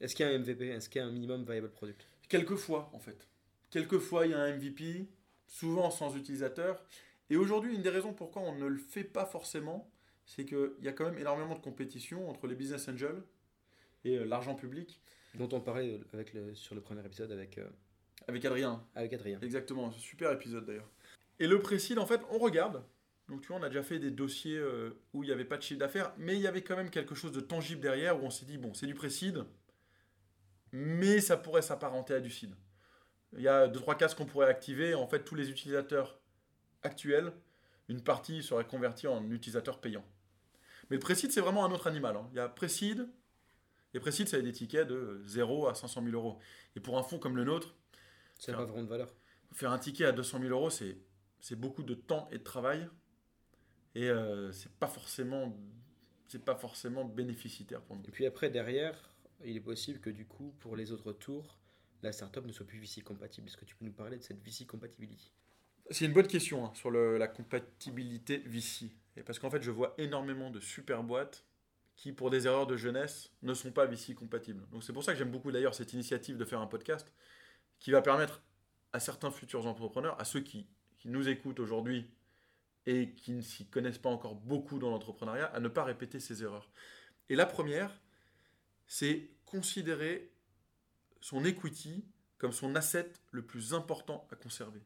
Est-ce 0.00 0.14
qu'il 0.14 0.24
y 0.24 0.28
a 0.28 0.32
un 0.32 0.38
MVP 0.38 0.68
Est-ce 0.68 0.88
qu'il 0.88 1.00
y 1.00 1.04
a 1.04 1.08
un 1.08 1.10
minimum 1.10 1.44
viable 1.44 1.72
product? 1.72 2.06
Quelquefois 2.28 2.88
en 2.92 3.00
fait. 3.00 3.26
Quelquefois 3.70 4.26
il 4.26 4.30
y 4.30 4.34
a 4.34 4.38
un 4.38 4.56
MVP, 4.56 5.08
souvent 5.48 5.90
sans 5.90 6.14
utilisateur. 6.14 6.84
Et 7.30 7.36
aujourd'hui, 7.36 7.74
une 7.74 7.82
des 7.82 7.90
raisons 7.90 8.12
pourquoi 8.12 8.42
on 8.42 8.54
ne 8.54 8.66
le 8.66 8.78
fait 8.78 9.02
pas 9.02 9.26
forcément, 9.26 9.91
c'est 10.34 10.46
qu'il 10.46 10.70
y 10.80 10.88
a 10.88 10.92
quand 10.92 11.04
même 11.04 11.18
énormément 11.18 11.54
de 11.54 11.60
compétition 11.60 12.28
entre 12.30 12.46
les 12.46 12.54
business 12.54 12.88
angels 12.88 13.22
et 14.04 14.16
euh, 14.16 14.24
l'argent 14.24 14.54
public. 14.54 15.00
Dont 15.34 15.48
on 15.52 15.60
parlait 15.60 16.00
avec 16.12 16.32
le, 16.32 16.54
sur 16.54 16.74
le 16.74 16.80
premier 16.80 17.04
épisode 17.04 17.30
avec, 17.32 17.58
euh, 17.58 17.68
Avec 18.28 18.44
Adrien, 18.44 18.82
avec 18.94 19.12
Adrien. 19.12 19.38
Exactement, 19.42 19.90
c'est 19.90 19.98
un 19.98 20.00
super 20.00 20.32
épisode 20.32 20.64
d'ailleurs. 20.64 20.88
Et 21.38 21.46
le 21.46 21.60
précide, 21.60 21.98
en 21.98 22.06
fait, 22.06 22.20
on 22.30 22.38
regarde. 22.38 22.82
Donc 23.28 23.42
tu 23.42 23.48
vois, 23.48 23.58
on 23.58 23.62
a 23.62 23.68
déjà 23.68 23.82
fait 23.82 23.98
des 23.98 24.10
dossiers 24.10 24.56
euh, 24.56 24.90
où 25.12 25.22
il 25.22 25.26
n'y 25.26 25.32
avait 25.32 25.44
pas 25.44 25.58
de 25.58 25.62
chiffre 25.62 25.80
d'affaires, 25.80 26.12
mais 26.16 26.36
il 26.36 26.40
y 26.40 26.46
avait 26.46 26.62
quand 26.62 26.76
même 26.76 26.90
quelque 26.90 27.14
chose 27.14 27.32
de 27.32 27.40
tangible 27.40 27.82
derrière 27.82 28.22
où 28.22 28.26
on 28.26 28.30
s'est 28.30 28.46
dit, 28.46 28.56
bon, 28.56 28.72
c'est 28.72 28.86
du 28.86 28.94
précide, 28.94 29.44
mais 30.72 31.20
ça 31.20 31.36
pourrait 31.36 31.62
s'apparenter 31.62 32.14
à 32.14 32.20
du 32.20 32.30
CID. 32.30 32.54
Il 33.34 33.42
y 33.42 33.48
a 33.48 33.68
deux, 33.68 33.80
trois 33.80 33.96
cases 33.96 34.14
qu'on 34.14 34.26
pourrait 34.26 34.48
activer. 34.48 34.94
En 34.94 35.06
fait, 35.06 35.24
tous 35.24 35.34
les 35.34 35.50
utilisateurs 35.50 36.18
actuels, 36.82 37.32
une 37.88 38.02
partie 38.02 38.42
serait 38.42 38.66
convertie 38.66 39.06
en 39.06 39.30
utilisateurs 39.30 39.80
payants. 39.80 40.04
Mais 40.92 40.96
le 40.98 41.00
précide, 41.00 41.32
c'est 41.32 41.40
vraiment 41.40 41.64
un 41.64 41.72
autre 41.72 41.86
animal. 41.86 42.14
hein. 42.18 42.28
Il 42.32 42.36
y 42.36 42.38
a 42.38 42.50
précide, 42.50 43.08
et 43.94 43.98
précide, 43.98 44.28
ça 44.28 44.36
a 44.36 44.42
des 44.42 44.52
tickets 44.52 44.86
de 44.86 45.22
0 45.24 45.66
à 45.66 45.74
500 45.74 46.02
000 46.04 46.14
euros. 46.14 46.38
Et 46.76 46.80
pour 46.80 46.98
un 46.98 47.02
fonds 47.02 47.18
comme 47.18 47.34
le 47.34 47.44
nôtre, 47.44 47.74
Ça 48.38 48.52
n'a 48.52 48.58
pas 48.58 48.66
vraiment 48.66 48.82
de 48.82 48.88
valeur. 48.88 49.14
faire 49.54 49.70
un 49.72 49.78
ticket 49.78 50.04
à 50.04 50.12
200 50.12 50.40
000 50.40 50.50
euros, 50.50 50.68
c'est 50.68 50.98
c'est 51.40 51.56
beaucoup 51.56 51.82
de 51.82 51.94
temps 51.94 52.28
et 52.30 52.36
de 52.38 52.42
travail. 52.44 52.90
Et 53.94 54.10
euh, 54.10 54.52
c'est 54.52 54.72
pas 54.72 54.86
forcément 54.86 55.56
c'est 56.28 56.44
pas 56.44 56.56
forcément 56.56 57.06
bénéficitaire 57.06 57.80
pour 57.82 57.96
nous. 57.96 58.02
Et 58.06 58.10
puis 58.10 58.26
après, 58.26 58.50
derrière, 58.50 59.14
il 59.44 59.56
est 59.56 59.60
possible 59.60 60.00
que 60.00 60.10
du 60.10 60.26
coup, 60.26 60.54
pour 60.60 60.76
les 60.76 60.92
autres 60.92 61.12
tours, 61.14 61.58
la 62.02 62.12
startup 62.12 62.44
ne 62.46 62.52
soit 62.52 62.66
plus 62.66 62.78
VC 62.80 63.02
compatible. 63.02 63.48
Est-ce 63.48 63.56
que 63.56 63.64
tu 63.64 63.76
peux 63.76 63.86
nous 63.86 63.92
parler 63.94 64.18
de 64.18 64.22
cette 64.22 64.42
VC 64.42 64.66
compatibility 64.66 65.32
C'est 65.90 66.04
une 66.04 66.12
bonne 66.12 66.26
question 66.26 66.64
hein, 66.64 66.72
sur 66.74 66.90
la 66.90 67.28
compatibilité 67.28 68.38
VC. 68.46 68.92
Parce 69.26 69.38
qu'en 69.38 69.50
fait, 69.50 69.62
je 69.62 69.70
vois 69.70 69.94
énormément 69.98 70.50
de 70.50 70.60
super 70.60 71.02
boîtes 71.02 71.44
qui, 71.96 72.12
pour 72.12 72.30
des 72.30 72.46
erreurs 72.46 72.66
de 72.66 72.76
jeunesse, 72.76 73.30
ne 73.42 73.52
sont 73.52 73.72
pas 73.72 73.86
VC 73.86 74.14
compatibles. 74.14 74.66
Donc 74.70 74.82
c'est 74.84 74.92
pour 74.92 75.04
ça 75.04 75.12
que 75.12 75.18
j'aime 75.18 75.30
beaucoup 75.30 75.52
d'ailleurs 75.52 75.74
cette 75.74 75.92
initiative 75.92 76.36
de 76.36 76.44
faire 76.44 76.60
un 76.60 76.66
podcast 76.66 77.12
qui 77.78 77.90
va 77.90 78.00
permettre 78.00 78.42
à 78.92 79.00
certains 79.00 79.30
futurs 79.30 79.66
entrepreneurs, 79.66 80.18
à 80.20 80.24
ceux 80.24 80.40
qui 80.40 80.66
nous 81.04 81.28
écoutent 81.28 81.60
aujourd'hui 81.60 82.08
et 82.86 83.10
qui 83.12 83.32
ne 83.32 83.42
s'y 83.42 83.66
connaissent 83.66 83.98
pas 83.98 84.08
encore 84.08 84.34
beaucoup 84.34 84.78
dans 84.78 84.90
l'entrepreneuriat, 84.90 85.46
à 85.46 85.60
ne 85.60 85.68
pas 85.68 85.84
répéter 85.84 86.20
ces 86.20 86.42
erreurs. 86.42 86.70
Et 87.28 87.36
la 87.36 87.46
première, 87.46 88.00
c'est 88.86 89.30
considérer 89.46 90.30
son 91.20 91.44
equity 91.44 92.04
comme 92.38 92.52
son 92.52 92.74
asset 92.74 93.12
le 93.30 93.42
plus 93.42 93.74
important 93.74 94.26
à 94.30 94.36
conserver. 94.36 94.82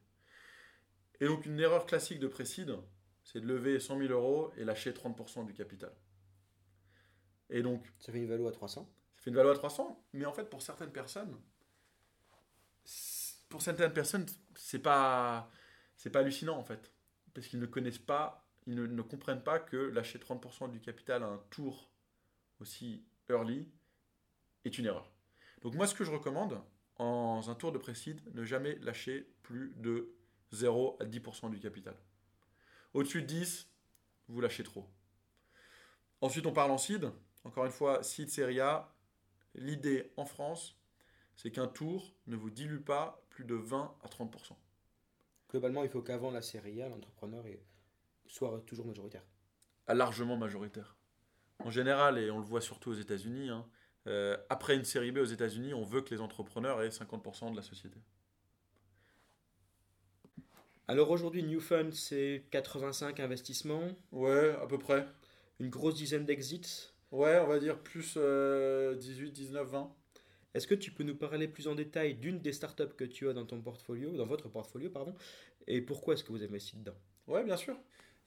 Et 1.19 1.27
donc 1.27 1.45
une 1.45 1.59
erreur 1.59 1.85
classique 1.85 2.19
de 2.19 2.27
Précide, 2.27 2.77
c'est 3.23 3.41
de 3.41 3.47
lever 3.47 3.79
100 3.79 3.99
000 3.99 4.13
euros 4.13 4.51
et 4.57 4.63
lâcher 4.63 4.91
30% 4.91 5.45
du 5.45 5.53
capital. 5.53 5.91
Et 7.49 7.61
donc, 7.61 7.85
Ça 7.99 8.11
fait 8.11 8.19
une 8.19 8.27
valeur 8.27 8.47
à 8.47 8.51
300. 8.51 8.83
ça 9.15 9.23
fait 9.23 9.29
une 9.29 9.35
valeur 9.35 9.53
à 9.53 9.57
300, 9.57 10.05
mais 10.13 10.25
en 10.25 10.33
fait, 10.33 10.49
pour 10.49 10.61
certaines 10.61 10.91
personnes, 10.91 11.37
pour 13.49 13.61
certaines 13.61 13.93
personnes, 13.93 14.25
c'est 14.55 14.79
pas, 14.79 15.49
c'est 15.95 16.09
pas 16.09 16.19
hallucinant 16.19 16.57
en 16.57 16.63
fait, 16.63 16.91
parce 17.33 17.47
qu'ils 17.47 17.59
ne 17.59 17.65
connaissent 17.65 17.97
pas, 17.97 18.45
ils 18.65 18.75
ne, 18.75 18.85
ne 18.85 19.01
comprennent 19.01 19.43
pas 19.43 19.59
que 19.59 19.77
lâcher 19.77 20.19
30% 20.19 20.69
du 20.71 20.81
capital 20.81 21.23
à 21.23 21.27
un 21.27 21.41
tour 21.49 21.89
aussi 22.59 23.05
early 23.29 23.69
est 24.65 24.77
une 24.77 24.85
erreur. 24.85 25.11
Donc 25.61 25.73
moi, 25.75 25.87
ce 25.87 25.95
que 25.95 26.03
je 26.03 26.11
recommande 26.11 26.61
en 26.97 27.41
un 27.47 27.55
tour 27.55 27.71
de 27.71 27.77
précide, 27.77 28.21
ne 28.33 28.43
jamais 28.43 28.75
lâcher 28.79 29.33
plus 29.43 29.73
de 29.77 30.16
0 30.51 30.97
à 30.99 31.05
10% 31.05 31.49
du 31.49 31.59
capital. 31.59 31.95
Au-dessus 32.93 33.21
de 33.21 33.27
10, 33.27 33.69
vous 34.29 34.41
lâchez 34.41 34.63
trop. 34.63 34.85
Ensuite, 36.21 36.45
on 36.45 36.53
parle 36.53 36.71
en 36.71 36.77
seed. 36.77 37.11
Encore 37.43 37.65
une 37.65 37.71
fois, 37.71 38.03
seed 38.03 38.29
série 38.29 38.59
A. 38.59 38.93
L'idée 39.55 40.11
en 40.17 40.25
France, 40.25 40.77
c'est 41.35 41.51
qu'un 41.51 41.67
tour 41.67 42.13
ne 42.27 42.35
vous 42.35 42.49
dilue 42.49 42.81
pas 42.81 43.23
plus 43.29 43.45
de 43.45 43.55
20 43.55 43.95
à 44.03 44.07
30%. 44.07 44.55
Globalement, 45.49 45.83
il 45.83 45.89
faut 45.89 46.01
qu'avant 46.01 46.31
la 46.31 46.41
série 46.41 46.81
A, 46.81 46.89
l'entrepreneur 46.89 47.45
soit 48.25 48.61
toujours 48.65 48.85
majoritaire. 48.85 49.23
À 49.87 49.93
largement 49.93 50.37
majoritaire. 50.37 50.97
En 51.59 51.71
général, 51.71 52.17
et 52.17 52.29
on 52.29 52.39
le 52.39 52.45
voit 52.45 52.61
surtout 52.61 52.91
aux 52.91 52.95
États-Unis, 52.95 53.49
hein, 53.49 53.65
Euh, 54.07 54.37
après 54.49 54.75
une 54.75 54.85
série 54.85 55.11
B 55.11 55.17
aux 55.17 55.25
États-Unis, 55.25 55.73
on 55.73 55.83
veut 55.83 56.01
que 56.01 56.15
les 56.15 56.21
entrepreneurs 56.21 56.81
aient 56.81 56.91
50% 56.91 57.51
de 57.51 57.57
la 57.57 57.61
société. 57.61 57.99
Alors 60.87 61.11
aujourd'hui, 61.11 61.43
New 61.43 61.59
Fund, 61.59 61.91
c'est 61.93 62.43
85 62.51 63.19
investissements, 63.19 63.89
Ouais, 64.11 64.55
à 64.61 64.65
peu 64.67 64.77
près. 64.77 65.05
une 65.59 65.69
grosse 65.69 65.95
dizaine 65.95 66.25
d'exits. 66.25 66.91
Ouais, 67.11 67.39
on 67.39 67.47
va 67.47 67.59
dire 67.59 67.77
plus 67.79 68.13
euh, 68.17 68.95
18, 68.95 69.31
19, 69.31 69.67
20. 69.69 69.93
Est-ce 70.53 70.67
que 70.67 70.75
tu 70.75 70.91
peux 70.91 71.03
nous 71.03 71.15
parler 71.15 71.47
plus 71.47 71.67
en 71.67 71.75
détail 71.75 72.15
d'une 72.15 72.39
des 72.39 72.53
startups 72.53 72.93
que 72.97 73.03
tu 73.03 73.27
as 73.29 73.33
dans 73.33 73.45
ton 73.45 73.61
portfolio, 73.61 74.11
dans 74.11 74.25
votre 74.25 74.49
portfolio, 74.49 74.89
pardon, 74.89 75.13
et 75.67 75.81
pourquoi 75.81 76.13
est-ce 76.13 76.23
que 76.23 76.29
vous 76.31 76.37
avez 76.41 76.47
investi 76.47 76.77
dedans? 76.77 76.95
Ouais, 77.27 77.43
bien 77.43 77.57
sûr. 77.57 77.75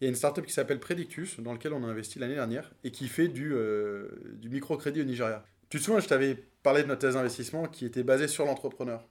Il 0.00 0.04
y 0.04 0.06
a 0.06 0.10
une 0.10 0.16
startup 0.16 0.44
qui 0.46 0.52
s'appelle 0.52 0.80
Predictus, 0.80 1.40
dans 1.40 1.52
laquelle 1.52 1.72
on 1.72 1.82
a 1.84 1.86
investi 1.86 2.18
l'année 2.18 2.34
dernière, 2.34 2.72
et 2.84 2.90
qui 2.90 3.08
fait 3.08 3.28
du, 3.28 3.52
euh, 3.54 4.08
du 4.34 4.48
microcrédit 4.48 5.00
au 5.00 5.04
Nigeria. 5.04 5.44
Tu 5.70 5.78
te 5.78 5.84
souviens, 5.84 6.00
je 6.00 6.08
t'avais 6.08 6.34
parlé 6.62 6.82
de 6.82 6.88
notre 6.88 7.00
thèse 7.00 7.14
d'investissement 7.14 7.66
qui 7.68 7.84
était 7.84 8.02
basée 8.02 8.28
sur 8.28 8.44
l'entrepreneur. 8.44 9.06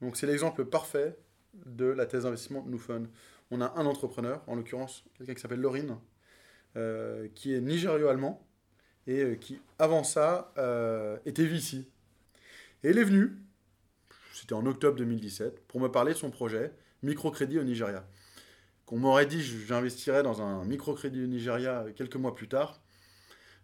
Donc 0.00 0.16
c'est 0.16 0.26
l'exemple 0.26 0.64
parfait 0.64 1.16
de 1.54 1.86
la 1.86 2.06
thèse 2.06 2.24
d'investissement 2.24 2.62
de 2.62 2.70
Nufun. 2.70 3.04
On 3.50 3.60
a 3.60 3.72
un 3.76 3.86
entrepreneur, 3.86 4.42
en 4.46 4.54
l'occurrence 4.54 5.04
quelqu'un 5.16 5.34
qui 5.34 5.40
s'appelle 5.40 5.60
Laurine, 5.60 5.96
euh, 6.76 7.28
qui 7.34 7.54
est 7.54 7.60
nigério-allemand, 7.60 8.46
et 9.06 9.22
euh, 9.22 9.34
qui, 9.36 9.60
avant 9.78 10.04
ça, 10.04 10.52
euh, 10.58 11.16
était 11.24 11.46
VC. 11.46 11.88
Et 12.84 12.90
il 12.90 12.98
est 12.98 13.04
venu, 13.04 13.36
c'était 14.34 14.54
en 14.54 14.66
octobre 14.66 14.96
2017, 14.96 15.66
pour 15.66 15.80
me 15.80 15.88
parler 15.88 16.12
de 16.12 16.18
son 16.18 16.30
projet, 16.30 16.72
microcrédit 17.02 17.58
au 17.58 17.64
Nigeria 17.64 18.06
qu'on 18.88 18.96
m'aurait 18.96 19.26
dit 19.26 19.42
j'investirais 19.42 20.22
dans 20.22 20.40
un 20.40 20.64
microcrédit 20.64 21.22
au 21.22 21.26
Nigeria 21.26 21.84
quelques 21.94 22.16
mois 22.16 22.34
plus 22.34 22.48
tard, 22.48 22.80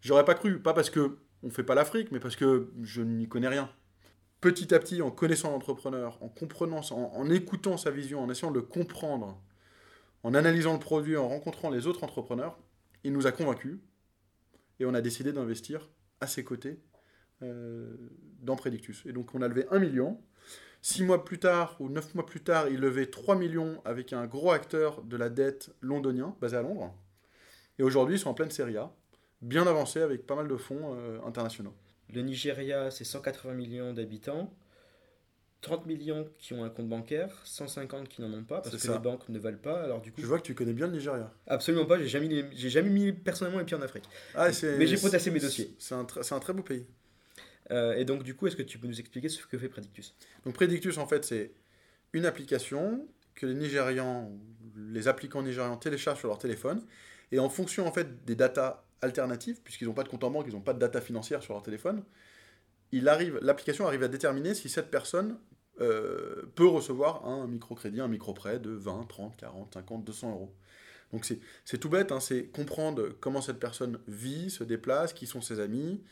j'aurais 0.03 0.27
pas 0.27 0.35
cru. 0.35 0.61
Pas 0.61 0.75
parce 0.75 0.91
que 0.91 1.17
on 1.43 1.49
fait 1.49 1.63
pas 1.63 1.75
l'Afrique, 1.75 2.13
mais 2.13 2.21
parce 2.21 2.37
que 2.37 2.71
je 2.83 3.01
n'y 3.01 3.27
connais 3.27 3.49
rien. 3.49 3.71
Petit 4.45 4.75
à 4.75 4.79
petit, 4.79 5.01
en 5.01 5.11
connaissant 5.11 5.53
l'entrepreneur, 5.53 6.19
en 6.21 6.29
comprenant, 6.29 6.83
en, 6.91 7.31
écoutant 7.31 7.79
sa 7.79 7.91
vision, 7.91 8.23
en 8.23 8.29
essayant 8.29 8.51
de 8.51 8.57
le 8.57 8.63
comprendre, 8.63 9.41
en 10.23 10.35
analysant 10.35 10.75
le 10.75 10.79
produit, 10.79 11.17
en 11.17 11.27
rencontrant 11.27 11.71
les 11.71 11.87
autres 11.87 12.05
entrepreneurs, 12.05 12.59
il 13.05 13.15
nous 13.15 13.27
a 13.27 13.33
convaincus 13.33 13.79
et 14.81 14.85
on 14.85 14.93
a 14.93 15.01
décidé 15.01 15.33
d'investir 15.33 15.89
à 16.21 16.27
ses 16.27 16.45
côtés 16.45 16.79
euh, 17.41 17.97
dans 18.43 18.55
Predictus. 18.55 19.07
Et 19.07 19.13
donc 19.15 19.35
on 19.35 19.41
a 19.41 19.49
levé 19.49 19.65
1 19.71 19.79
million. 19.79 20.21
Six 20.83 21.05
mois 21.05 21.25
plus 21.25 21.39
tard, 21.39 21.79
ou 21.81 21.89
neuf 21.89 22.15
mois 22.15 22.27
plus 22.27 22.43
tard, 22.43 22.69
il 22.69 22.81
levait 22.81 23.07
3 23.07 23.37
millions 23.37 23.81
avec 23.87 24.13
un 24.13 24.27
gros 24.27 24.51
acteur 24.51 25.01
de 25.05 25.17
la 25.17 25.31
dette 25.31 25.71
londonien, 25.81 26.37
basé 26.43 26.59
à 26.59 26.61
Londres. 26.61 26.95
Et 27.79 27.83
aujourd'hui, 27.83 28.17
ils 28.17 28.19
sont 28.19 28.29
en 28.29 28.35
pleine 28.35 28.51
série 28.51 28.77
A, 28.77 28.95
bien 29.41 29.67
avancés 29.67 30.03
avec 30.03 30.27
pas 30.27 30.35
mal 30.35 30.49
de 30.49 30.57
fonds 30.59 30.95
euh, 30.99 31.19
internationaux. 31.27 31.75
Le 32.15 32.23
Nigeria, 32.23 32.91
c'est 32.91 33.05
180 33.05 33.53
millions 33.55 33.93
d'habitants, 33.93 34.53
30 35.63 35.87
millions 35.87 36.29
qui 36.39 36.53
ont 36.53 36.63
un 36.63 36.69
compte 36.69 36.89
bancaire, 36.89 37.31
150 37.45 38.09
qui 38.09 38.21
n'en 38.21 38.33
ont 38.33 38.45
pas 38.45 38.61
parce 38.61 38.77
que 38.77 38.81
ça. 38.83 38.93
les 38.93 38.99
banques 38.99 39.29
ne 39.31 39.39
veulent 39.39 39.61
pas. 39.61 39.83
Alors 39.83 40.01
du 40.03 40.13
coup, 40.13 40.21
Je 40.21 40.27
vois 40.27 40.39
que 40.39 40.45
tu 40.45 40.55
connais 40.55 40.75
bien 40.75 40.87
le 40.87 40.93
Nigeria. 40.93 41.33
absolument 41.47 41.87
pas. 41.87 41.99
J'ai 41.99 42.09
jamais, 42.09 42.45
j'ai 42.55 42.69
jamais 42.71 42.91
mis 42.91 43.13
personnellement 43.13 43.59
les 43.61 43.65
pieds 43.65 43.77
en 43.77 43.83
Afrique. 43.83 44.05
Ah, 44.35 44.49
Mais 44.79 44.87
j'ai 44.87 44.99
potassé 44.99 45.31
mes 45.31 45.41
dossiers. 45.41 45.75
C'est 45.79 45.95
un, 45.95 46.05
tr- 46.05 46.35
un 46.35 46.41
très 46.41 46.53
beau 46.53 46.63
pays. 46.63 46.87
Euh, 47.71 47.95
et 47.95 48.05
donc 48.05 48.25
du 48.25 48.35
coup, 48.35 48.47
est-ce 48.47 48.57
que 48.57 48.63
tu 48.63 48.79
peux 48.79 48.87
nous 48.87 49.01
expliquer 49.01 49.31
ce 49.31 49.45
que 49.47 49.57
fait 49.59 49.71
Predictus? 49.71 50.15
Donc 50.45 50.55
Predictus, 50.55 50.99
en 50.99 51.07
fait, 51.07 51.25
c'est 51.25 51.53
une 52.13 52.27
application 52.27 53.09
que 53.35 53.47
les 53.47 53.55
Nigérians, 53.55 54.31
les 54.77 55.09
applicants 55.09 55.43
nigérians 55.43 55.79
téléchargent 55.79 56.19
sur 56.19 56.29
leur 56.29 56.39
téléphone. 56.39 56.85
Et 57.33 57.39
en 57.39 57.49
fonction, 57.49 57.87
en 57.87 57.91
fait, 57.91 58.25
des 58.27 58.37
datas 58.37 58.85
alternatives, 59.05 59.61
puisqu'ils 59.63 59.87
n'ont 59.87 59.95
pas 59.95 60.03
de 60.03 60.09
compte 60.09 60.25
en 60.25 60.31
banque, 60.31 60.47
ils 60.49 60.55
n'ont 60.55 60.61
pas 60.61 60.75
de 60.75 60.79
data 60.79 61.01
financière 61.01 61.43
sur 61.43 61.55
leur 61.55 61.63
téléphone, 61.63 62.03
arrive, 63.07 63.39
l'application 63.43 63.87
arrive 63.87 64.03
à 64.03 64.09
déterminer 64.09 64.55
si 64.55 64.69
cette 64.69 64.91
personne 64.91 65.39
euh, 65.81 66.43
peut 66.55 66.67
recevoir 66.67 67.27
un 67.27 67.47
microcrédit, 67.47 68.01
un 68.01 68.09
microprêt 68.09 68.59
de 68.59 68.71
20, 68.71 69.07
30, 69.09 69.37
40, 69.37 69.75
50, 69.75 70.05
200 70.05 70.31
euros. 70.31 70.55
Donc 71.13 71.25
c'est 71.25 71.79
tout 71.79 71.89
bête, 71.89 72.13
hein, 72.13 72.21
c'est 72.21 72.47
comprendre 72.47 73.11
comment 73.21 73.41
cette 73.41 73.61
personne 73.61 73.99
vit, 74.09 74.51
se 74.51 74.65
déplace, 74.65 75.13
qui 75.13 75.27
sont 75.27 75.41
ses 75.41 75.61
amis, 75.61 76.03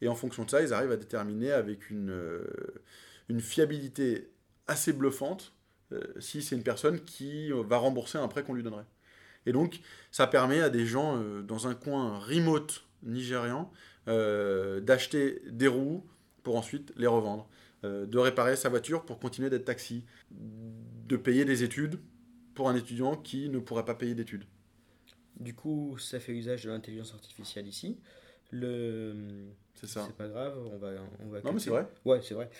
et 0.00 0.08
en 0.08 0.14
fonction 0.14 0.44
de 0.44 0.50
ça, 0.50 0.62
ils 0.62 0.72
arrivent 0.72 0.92
à 0.92 0.96
déterminer 0.96 1.52
avec 1.52 1.90
une, 1.90 2.10
euh, 2.10 2.44
une 3.28 3.40
fiabilité 3.40 4.30
assez 4.66 4.92
bluffante 4.92 5.52
euh, 5.92 6.00
si 6.20 6.42
c'est 6.42 6.56
une 6.56 6.62
personne 6.62 7.00
qui 7.00 7.50
va 7.52 7.78
rembourser 7.78 8.18
un 8.18 8.28
prêt 8.28 8.42
qu'on 8.42 8.54
lui 8.54 8.62
donnerait. 8.62 8.86
Et 9.46 9.52
donc, 9.52 9.80
ça 10.10 10.26
permet 10.26 10.60
à 10.60 10.70
des 10.70 10.86
gens 10.86 11.16
euh, 11.16 11.42
dans 11.42 11.66
un 11.66 11.74
coin 11.74 12.18
remote 12.18 12.84
nigérian 13.02 13.70
euh, 14.08 14.80
d'acheter 14.80 15.42
des 15.46 15.68
roues 15.68 16.04
pour 16.42 16.56
ensuite 16.56 16.92
les 16.96 17.06
revendre, 17.06 17.48
euh, 17.84 18.06
de 18.06 18.18
réparer 18.18 18.56
sa 18.56 18.68
voiture 18.68 19.04
pour 19.04 19.18
continuer 19.18 19.50
d'être 19.50 19.64
taxi, 19.64 20.04
de 20.30 21.16
payer 21.16 21.44
des 21.44 21.62
études 21.62 21.98
pour 22.54 22.68
un 22.68 22.74
étudiant 22.74 23.16
qui 23.16 23.48
ne 23.48 23.58
pourrait 23.58 23.84
pas 23.84 23.94
payer 23.94 24.14
d'études. 24.14 24.44
Du 25.38 25.54
coup, 25.54 25.96
ça 25.98 26.20
fait 26.20 26.32
usage 26.32 26.64
de 26.64 26.70
l'intelligence 26.70 27.14
artificielle 27.14 27.66
ici. 27.66 27.98
C'est 29.80 29.86
ça. 29.86 30.04
C'est 30.06 30.16
pas 30.16 30.28
grave, 30.28 30.58
on 30.58 30.76
va, 30.78 30.90
on 31.24 31.28
va 31.30 31.40
Non, 31.40 31.52
mais 31.52 31.58
c'est 31.60 31.70
vrai. 31.70 31.86
Ouais, 32.04 32.20
c'est 32.22 32.34
vrai. 32.34 32.50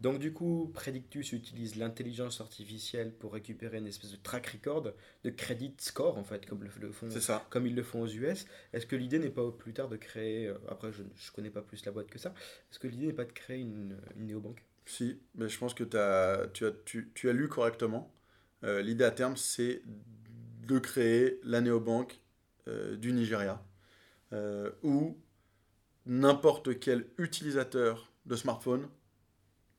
Donc 0.00 0.18
du 0.18 0.32
coup, 0.32 0.70
Predictus 0.72 1.32
utilise 1.32 1.76
l'intelligence 1.76 2.40
artificielle 2.40 3.12
pour 3.12 3.34
récupérer 3.34 3.78
une 3.78 3.86
espèce 3.86 4.12
de 4.12 4.16
track 4.16 4.46
record 4.46 4.82
de 4.82 5.30
credit 5.30 5.74
score 5.78 6.16
en 6.16 6.24
fait, 6.24 6.46
comme 6.46 6.62
le, 6.64 6.70
le 6.80 6.90
font, 6.90 7.10
ça. 7.10 7.46
comme 7.50 7.66
ils 7.66 7.74
le 7.74 7.82
font 7.82 8.02
aux 8.02 8.08
US. 8.08 8.46
Est-ce 8.72 8.86
que 8.86 8.96
l'idée 8.96 9.18
n'est 9.18 9.30
pas 9.30 9.50
plus 9.52 9.74
tard 9.74 9.88
de 9.88 9.96
créer, 9.96 10.46
euh, 10.46 10.54
après 10.68 10.90
je 10.92 11.02
ne 11.02 11.08
connais 11.34 11.50
pas 11.50 11.62
plus 11.62 11.84
la 11.84 11.92
boîte 11.92 12.08
que 12.08 12.18
ça, 12.18 12.32
est-ce 12.70 12.78
que 12.78 12.88
l'idée 12.88 13.06
n'est 13.08 13.12
pas 13.12 13.26
de 13.26 13.32
créer 13.32 13.58
une, 13.60 13.96
une 14.16 14.26
néobanque? 14.26 14.64
Si, 14.86 15.20
mais 15.34 15.48
je 15.48 15.58
pense 15.58 15.74
que 15.74 15.84
t'as- 15.84 16.48
tu, 16.54 16.64
as, 16.66 16.72
tu, 16.84 17.10
tu 17.14 17.28
as 17.28 17.32
lu 17.32 17.48
correctement. 17.48 18.12
Euh, 18.64 18.82
L'idée 18.82 19.04
à 19.04 19.10
terme, 19.10 19.36
c'est 19.36 19.82
de 20.66 20.78
créer 20.78 21.40
la 21.44 21.60
néobanque 21.60 22.20
euh, 22.68 22.96
du 22.96 23.12
Nigeria, 23.12 23.62
euh, 24.32 24.70
où 24.82 25.16
n'importe 26.06 26.78
quel 26.78 27.06
utilisateur 27.18 28.12
de 28.26 28.36
smartphone 28.36 28.88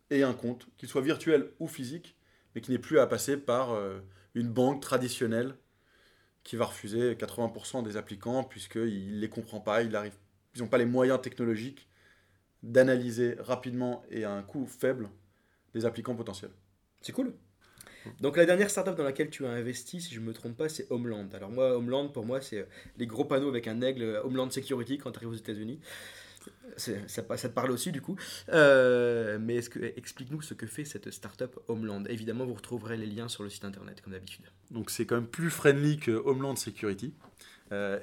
ait 0.09 0.23
un 0.23 0.33
compte, 0.33 0.67
qu'il 0.77 0.89
soit 0.89 1.01
virtuel 1.01 1.51
ou 1.59 1.67
physique, 1.67 2.17
mais 2.53 2.61
qui 2.61 2.71
n'ait 2.71 2.79
plus 2.79 2.99
à 2.99 3.07
passer 3.07 3.37
par 3.37 3.71
euh, 3.71 3.99
une 4.35 4.49
banque 4.49 4.81
traditionnelle 4.81 5.55
qui 6.43 6.55
va 6.55 6.65
refuser 6.65 7.13
80% 7.15 7.83
des 7.83 7.97
applicants 7.97 8.43
puisqu'il 8.43 9.15
ne 9.15 9.19
les 9.19 9.29
comprend 9.29 9.59
pas, 9.59 9.83
ils 9.83 9.91
n'ont 10.57 10.67
pas 10.67 10.77
les 10.77 10.85
moyens 10.85 11.21
technologiques 11.21 11.87
d'analyser 12.63 13.35
rapidement 13.39 14.03
et 14.09 14.23
à 14.23 14.31
un 14.31 14.43
coût 14.43 14.65
faible 14.65 15.09
les 15.73 15.85
applicants 15.85 16.15
potentiels. 16.15 16.51
C'est 17.01 17.13
cool. 17.13 17.33
Donc 18.20 18.38
la 18.38 18.46
dernière 18.46 18.70
startup 18.70 18.96
dans 18.96 19.03
laquelle 19.03 19.29
tu 19.29 19.46
as 19.46 19.50
investi, 19.50 20.01
si 20.01 20.13
je 20.13 20.20
ne 20.20 20.25
me 20.25 20.34
trompe 20.34 20.58
pas, 20.58 20.70
c'est 20.70 20.88
Homeland. 20.89 21.27
Alors 21.34 21.50
moi, 21.50 21.75
Homeland, 21.75 22.08
pour 22.10 22.25
moi, 22.25 22.41
c'est 22.41 22.60
euh, 22.60 22.65
les 22.98 23.08
gros 23.08 23.25
panneaux 23.25 23.50
avec 23.50 23.67
un 23.67 23.81
aigle, 23.81 24.03
euh, 24.03 24.24
Homeland 24.24 24.50
Security, 24.50 24.98
quand 24.98 25.12
tu 25.12 25.17
arrives 25.17 25.29
aux 25.29 25.36
États-Unis. 25.36 25.79
Ça, 26.77 27.22
te 27.22 27.48
parle 27.48 27.70
aussi 27.70 27.91
du 27.91 28.01
coup. 28.01 28.15
Euh, 28.50 29.38
mais 29.39 29.60
explique-nous 29.96 30.41
ce 30.41 30.53
que 30.55 30.65
fait 30.65 30.86
cette 30.86 31.12
startup 31.12 31.60
Homeland. 31.67 32.03
Évidemment, 32.05 32.46
vous 32.46 32.55
retrouverez 32.55 32.98
les 32.98 33.05
liens 33.05 33.27
sur 33.27 33.43
le 33.43 33.50
site 33.50 33.65
internet 33.65 34.01
comme 34.01 34.13
d'habitude. 34.13 34.46
Donc 34.72 34.89
c'est 34.89 35.05
quand 35.05 35.15
même 35.15 35.27
plus 35.27 35.51
friendly 35.51 35.98
que 35.98 36.12
Homeland 36.12 36.55
Security. 36.55 37.13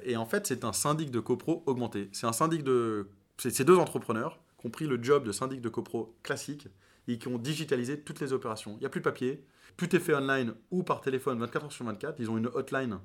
Et 0.03 0.15
en 0.15 0.25
fait, 0.25 0.47
c'est 0.47 0.63
un 0.63 0.73
syndic 0.73 1.11
de 1.11 1.19
copro 1.19 1.63
augmenté. 1.65 2.09
C'est 2.11 2.25
un 2.25 2.33
syndic 2.33 2.63
de. 2.63 3.09
C'est 3.37 3.63
deux 3.63 3.77
entrepreneurs 3.77 4.39
qui 4.59 4.67
ont 4.67 4.71
pris 4.71 4.87
le 4.87 5.01
job 5.01 5.25
de 5.25 5.31
syndic 5.31 5.61
de 5.61 5.69
copro 5.69 6.15
classique 6.23 6.67
et 7.11 7.17
qui 7.17 7.27
ont 7.27 7.37
digitalisé 7.37 7.99
toutes 8.01 8.19
les 8.19 8.33
opérations. 8.33 8.73
Il 8.77 8.79
n'y 8.79 8.85
a 8.85 8.89
plus 8.89 9.01
de 9.01 9.05
papier, 9.05 9.43
tout 9.77 9.95
est 9.95 9.99
fait 9.99 10.13
online 10.13 10.53
ou 10.71 10.83
par 10.83 11.01
téléphone 11.01 11.39
24 11.39 11.65
heures 11.65 11.71
sur 11.71 11.85
24. 11.85 12.19
Ils 12.19 12.29
ont 12.29 12.37
une 12.37 12.47
hotline 12.47 12.99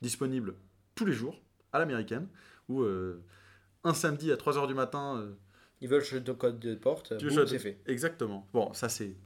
disponible 0.00 0.54
tous 0.94 1.04
les 1.04 1.12
jours 1.12 1.40
à 1.72 1.78
l'américaine 1.78 2.28
où 2.68 2.82
euh, 2.82 3.22
un 3.84 3.94
samedi 3.94 4.30
à 4.32 4.36
3 4.36 4.58
heures 4.58 4.66
du 4.66 4.74
matin. 4.74 5.16
euh, 5.18 5.32
Ils 5.80 5.88
veulent 5.88 6.02
changer 6.04 6.22
ton 6.22 6.34
code 6.34 6.58
de 6.60 6.74
porte, 6.74 7.12
c'est 7.48 7.58
fait. 7.58 7.80
Exactement. 7.86 8.48
Bon, 8.52 8.72
ça 8.72 8.88
c'est 8.88 9.16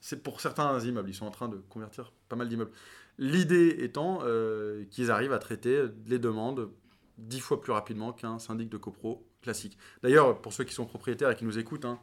c'est 0.00 0.22
pour 0.22 0.40
certains 0.40 0.78
immeubles. 0.80 1.10
Ils 1.10 1.14
sont 1.14 1.26
en 1.26 1.30
train 1.30 1.48
de 1.48 1.56
convertir 1.68 2.12
pas 2.28 2.36
mal 2.36 2.48
d'immeubles. 2.48 2.70
L'idée 3.18 3.76
étant 3.80 4.20
euh, 4.22 4.84
qu'ils 4.90 5.10
arrivent 5.10 5.32
à 5.32 5.38
traiter 5.38 5.84
les 6.06 6.18
demandes 6.18 6.70
dix 7.18 7.40
fois 7.40 7.60
plus 7.60 7.72
rapidement 7.72 8.12
qu'un 8.12 8.38
syndic 8.38 8.68
de 8.70 8.78
copro 8.78 9.26
classique. 9.42 9.76
D'ailleurs, 10.02 10.40
pour 10.40 10.52
ceux 10.52 10.64
qui 10.64 10.72
sont 10.72 10.86
propriétaires 10.86 11.30
et 11.30 11.36
qui 11.36 11.44
nous 11.44 11.58
écoutent, 11.58 11.84
hein, 11.84 12.00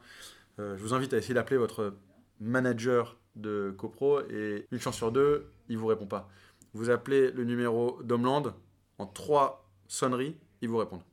je 0.77 0.81
vous 0.83 0.93
invite 0.93 1.13
à 1.13 1.17
essayer 1.17 1.33
d'appeler 1.33 1.57
votre 1.57 1.95
manager 2.39 3.17
de 3.35 3.73
copro 3.77 4.21
et 4.29 4.65
une 4.71 4.79
chance 4.79 4.95
sur 4.97 5.11
deux, 5.11 5.51
il 5.69 5.77
vous 5.77 5.87
répond 5.87 6.07
pas. 6.07 6.29
Vous 6.73 6.89
appelez 6.89 7.31
le 7.31 7.43
numéro 7.43 8.01
d'Homeland 8.03 8.53
en 8.97 9.05
trois 9.05 9.69
sonneries, 9.87 10.35
ils 10.61 10.69
vous 10.69 10.77
répondent. 10.77 11.03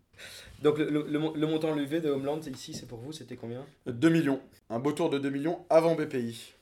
Donc 0.63 0.79
le, 0.79 0.89
le- 0.91 1.03
le 1.09 1.19
mon- 1.19 1.35
le 1.35 1.47
montant 1.47 1.75
levé 1.75 2.01
de 2.01 2.09
Homeland 2.09 2.41
ici, 2.41 2.73
c'est 2.75 2.87
pour 2.87 2.99
vous, 2.99 3.13
c'était 3.13 3.37
combien? 3.37 3.65
2 3.87 4.09
millions. 4.09 4.41
Un 4.71 4.79
beau 4.79 4.93
tour 4.93 5.11
de 5.11 5.19
2 5.19 5.29
millions 5.31 5.67
avant 5.71 5.95
BPI. 5.95 6.55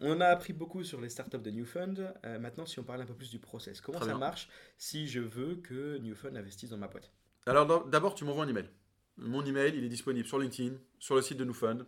On 0.00 0.20
a 0.20 0.26
appris 0.26 0.52
beaucoup 0.52 0.84
sur 0.84 1.00
les 1.00 1.08
startups 1.08 1.38
de 1.38 1.50
Newfund. 1.50 2.12
Euh, 2.24 2.38
maintenant, 2.38 2.66
si 2.66 2.78
on 2.78 2.84
parle 2.84 3.00
un 3.02 3.06
peu 3.06 3.14
plus 3.14 3.30
du 3.30 3.38
process, 3.38 3.80
comment 3.80 3.98
ça 4.00 4.12
marche 4.18 4.48
si 4.76 5.08
je 5.08 5.20
veux 5.20 5.56
que 5.56 5.98
Newfund 5.98 6.36
investisse 6.36 6.70
dans 6.70 6.76
ma 6.76 6.86
boîte? 6.88 7.10
Alors 7.46 7.66
d'ab- 7.66 7.90
d'abord, 7.90 8.14
tu 8.14 8.24
m'envoies 8.24 8.44
un 8.44 8.48
email. 8.48 8.68
mon 9.16 9.44
email, 9.44 9.74
il 9.76 9.84
est 9.84 9.88
disponible 9.88 10.26
sur 10.28 10.38
LinkedIn, 10.38 10.74
sur 11.00 11.14
le 11.16 11.22
site 11.22 11.38
de 11.38 11.44
NewFund. 11.44 11.84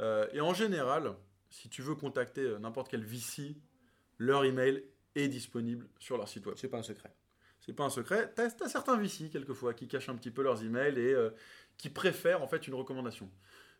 Euh, 0.00 0.26
et 0.32 0.40
en 0.40 0.54
général, 0.54 1.14
si 1.50 1.68
tu 1.68 1.82
veux 1.82 1.94
contacter 1.94 2.42
euh, 2.42 2.58
n'importe 2.58 2.88
quel 2.88 3.04
VC, 3.04 3.56
leur 4.18 4.44
email 4.44 4.84
est 5.14 5.28
disponible 5.28 5.88
sur 5.98 6.16
leur 6.16 6.28
site 6.28 6.46
web. 6.46 6.56
C'est 6.58 6.68
pas 6.68 6.78
un 6.78 6.82
secret. 6.82 7.14
C'est 7.60 7.72
pas 7.72 7.84
un 7.84 7.90
secret. 7.90 8.32
Tu 8.34 8.42
as, 8.42 8.68
certains 8.68 8.96
VC, 8.96 9.30
quelquefois, 9.30 9.74
qui 9.74 9.86
cachent 9.86 10.08
un 10.08 10.16
petit 10.16 10.30
peu 10.30 10.42
leurs 10.42 10.64
emails 10.64 10.98
et 10.98 11.12
euh, 11.12 11.30
qui 11.76 11.90
préfèrent 11.90 12.42
en 12.42 12.48
fait 12.48 12.66
une 12.66 12.74
recommandation. 12.74 13.30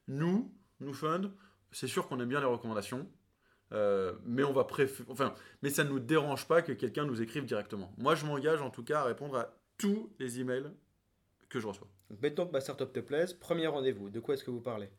Nous, 0.09 0.54
NewFund, 0.81 1.33
c'est 1.71 1.88
sûr 1.88 2.07
qu'on 2.07 2.21
aime 2.21 2.28
bien 2.28 2.40
les 2.40 2.47
recommandations. 2.47 3.09
mais 3.71 4.45
on 4.45 4.52
va 4.52 4.66
enfin, 5.09 5.35
mais 5.62 5.71
ça 5.71 5.85
ne 5.85 5.88
nous 5.88 6.00
dérange 6.00 6.47
pas 6.47 6.61
que 6.61 6.73
quelqu'un 6.73 7.07
nous 7.07 7.23
écrive 7.23 7.45
directement. 7.45 7.92
Moi, 7.97 8.14
je 8.14 8.26
m'engage 8.26 8.61
en 8.61 8.71
tout 8.71 8.85
cas 8.85 9.00
à 9.00 9.04
répondre 9.04 9.37
à 9.37 9.57
tous 9.78 10.12
les 10.19 10.40
emails 10.40 10.71
que 11.49 11.59
je 11.59 11.66
reçois. 11.66 11.88
Mettons 12.21 12.47
que 12.47 12.52
ma 12.52 12.61
startup 12.61 12.92
te 12.92 13.00
plaise. 13.00 13.33
Premier 13.33 13.66
rendez-vous, 13.66 14.11
de 14.11 14.21
quoi 14.21 14.35
est-ce 14.35 14.45
que 14.45 14.50
vous 14.50 14.61
parlez? 14.61 14.90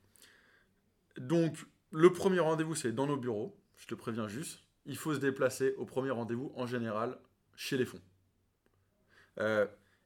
Donc, 1.17 1.58
le 1.91 2.12
premier 2.12 2.39
rendez-vous, 2.39 2.75
c'est 2.75 2.91
dans 2.91 3.08
nos 3.08 3.17
bureaux. 3.17 3.58
Je 3.77 3.88
te 3.88 3.96
préviens 3.96 4.27
juste. 4.27 4.60
Il 4.86 4.98
faut 4.98 5.13
se 5.13 5.20
déplacer 5.20 5.75
au 5.77 5.86
premier 5.86 6.12
rendez-vous, 6.12 6.51
en 6.55 6.65
général, 6.65 7.20
chez 7.55 7.77
les 7.77 7.86
fonds. 7.86 8.01
Euh, 9.39 9.65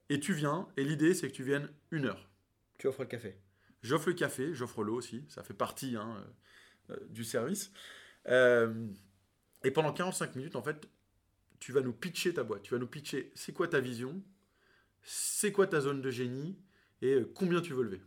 et 0.10 0.20
tu 0.20 0.34
viens, 0.34 0.68
et 0.78 0.84
l'idée, 0.84 1.14
c'est 1.14 1.30
que 1.30 1.34
tu 1.34 1.44
viennes 1.44 1.70
une 1.92 2.06
heure. 2.06 2.30
Tu 2.78 2.88
offres 2.88 3.02
le 3.02 3.08
café 3.08 3.38
J'offre 3.82 4.10
le 4.10 4.16
café, 4.16 4.54
j'offre 4.54 4.84
l'eau 4.84 4.96
aussi. 4.96 5.26
Ça 5.30 5.44
fait 5.44 5.54
partie 5.54 5.96
hein, 5.96 6.24
euh, 6.90 6.94
euh, 6.94 7.08
du 7.10 7.24
service. 7.24 7.72
et 8.26 9.72
pendant 9.72 9.94
45 9.94 10.36
minutes, 10.36 10.56
en 10.56 10.64
fait, 10.64 10.88
tu 11.60 11.72
vas 11.72 11.82
nous 11.82 11.94
pitcher 11.94 12.34
ta 12.34 12.44
boîte. 12.44 12.64
Tu 12.64 12.74
vas 12.74 12.80
nous 12.80 12.88
pitcher 12.88 13.32
c'est 13.36 13.54
quoi 13.54 13.68
ta 13.68 13.80
vision, 13.80 14.22
c'est 15.02 15.52
quoi 15.52 15.68
ta 15.68 15.82
zone 15.82 16.02
de 16.02 16.12
génie 16.12 16.60
et 17.02 17.22
combien 17.36 17.62
tu 17.62 17.74
veux 17.74 17.84
lever. 17.84 18.02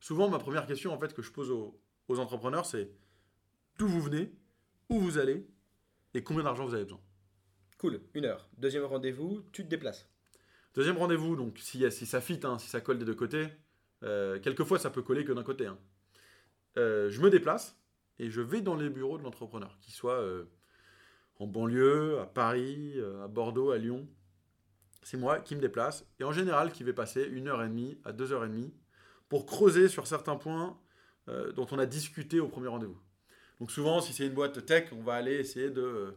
Souvent, 0.00 0.28
ma 0.28 0.38
première 0.38 0.66
question 0.66 0.92
en 0.92 0.98
fait 0.98 1.14
que 1.14 1.22
je 1.22 1.30
pose 1.30 1.50
aux, 1.50 1.80
entrepreneurs, 2.16 2.66
c'est 2.66 2.90
d'où 3.78 3.86
vous 3.86 4.00
venez, 4.00 4.32
où 4.88 4.98
vous 4.98 5.18
allez 5.18 5.46
et 6.14 6.22
combien 6.22 6.44
d'argent 6.44 6.64
vous 6.64 6.74
avez 6.74 6.84
besoin. 6.84 7.00
Cool, 7.78 8.00
une 8.14 8.24
heure. 8.24 8.48
Deuxième 8.56 8.84
rendez-vous, 8.84 9.42
tu 9.52 9.64
te 9.64 9.68
déplaces. 9.68 10.08
Deuxième 10.74 10.96
rendez-vous, 10.96 11.36
donc 11.36 11.58
si, 11.58 11.90
si 11.90 12.06
ça 12.06 12.20
fit, 12.20 12.40
hein, 12.44 12.58
si 12.58 12.68
ça 12.68 12.80
colle 12.80 12.98
des 12.98 13.04
deux 13.04 13.14
côtés, 13.14 13.48
euh, 14.02 14.40
quelquefois 14.40 14.78
ça 14.78 14.90
peut 14.90 15.02
coller 15.02 15.24
que 15.24 15.32
d'un 15.32 15.42
côté. 15.42 15.66
Hein. 15.66 15.78
Euh, 16.76 17.10
je 17.10 17.20
me 17.20 17.30
déplace 17.30 17.78
et 18.18 18.30
je 18.30 18.40
vais 18.40 18.62
dans 18.62 18.76
les 18.76 18.88
bureaux 18.88 19.18
de 19.18 19.22
l'entrepreneur, 19.22 19.78
qu'il 19.80 19.92
soit 19.92 20.24
en 21.36 21.46
banlieue, 21.46 22.18
à 22.20 22.26
Paris, 22.26 23.00
à 23.22 23.28
Bordeaux, 23.28 23.70
à 23.70 23.78
Lyon 23.78 24.08
c'est 25.02 25.16
moi 25.16 25.38
qui 25.40 25.56
me 25.56 25.60
déplace 25.60 26.04
et 26.20 26.24
en 26.24 26.32
général 26.32 26.70
qui 26.70 26.84
vais 26.84 26.92
passer 26.92 27.24
une 27.24 27.48
heure 27.48 27.62
et 27.62 27.68
demie 27.68 27.98
à 28.04 28.12
deux 28.12 28.32
heures 28.32 28.44
et 28.44 28.48
demie 28.48 28.74
pour 29.28 29.46
creuser 29.46 29.88
sur 29.88 30.06
certains 30.06 30.36
points 30.36 30.78
euh, 31.28 31.52
dont 31.52 31.66
on 31.70 31.78
a 31.78 31.86
discuté 31.86 32.40
au 32.40 32.48
premier 32.48 32.68
rendez-vous. 32.68 32.98
Donc 33.60 33.70
souvent, 33.70 34.00
si 34.00 34.12
c'est 34.12 34.26
une 34.26 34.34
boîte 34.34 34.64
tech, 34.64 34.88
on 34.92 35.02
va 35.02 35.14
aller 35.14 35.34
essayer 35.34 35.70
de 35.70 35.82
euh, 35.82 36.10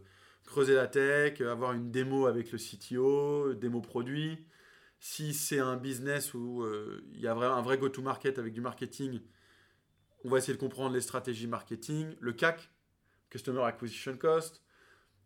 creuser 0.46 0.75
la 0.75 0.88
tech, 0.88 1.41
avoir 1.41 1.74
une 1.74 1.91
démo 1.91 2.27
avec 2.27 2.51
le 2.51 2.58
CTO, 2.58 3.53
démo 3.53 3.82
produit. 3.82 4.48
Si 5.00 5.34
c'est 5.34 5.60
un 5.60 5.75
business 5.75 6.34
où 6.34 6.63
euh, 6.63 7.03
il 7.13 7.20
y 7.20 7.27
a 7.27 7.34
un 7.34 7.62
vrai 7.62 7.77
go-to-market 7.77 8.39
avec 8.39 8.53
du 8.53 8.62
marketing, 8.62 9.22
on 10.24 10.30
va 10.30 10.38
essayer 10.38 10.53
de 10.53 10.60
comprendre 10.60 10.94
les 10.94 11.01
stratégies 11.01 11.48
marketing, 11.48 12.15
le 12.20 12.34
CAC, 12.34 12.70
Customer 13.32 13.63
Acquisition 13.63 14.15
Cost, 14.18 14.62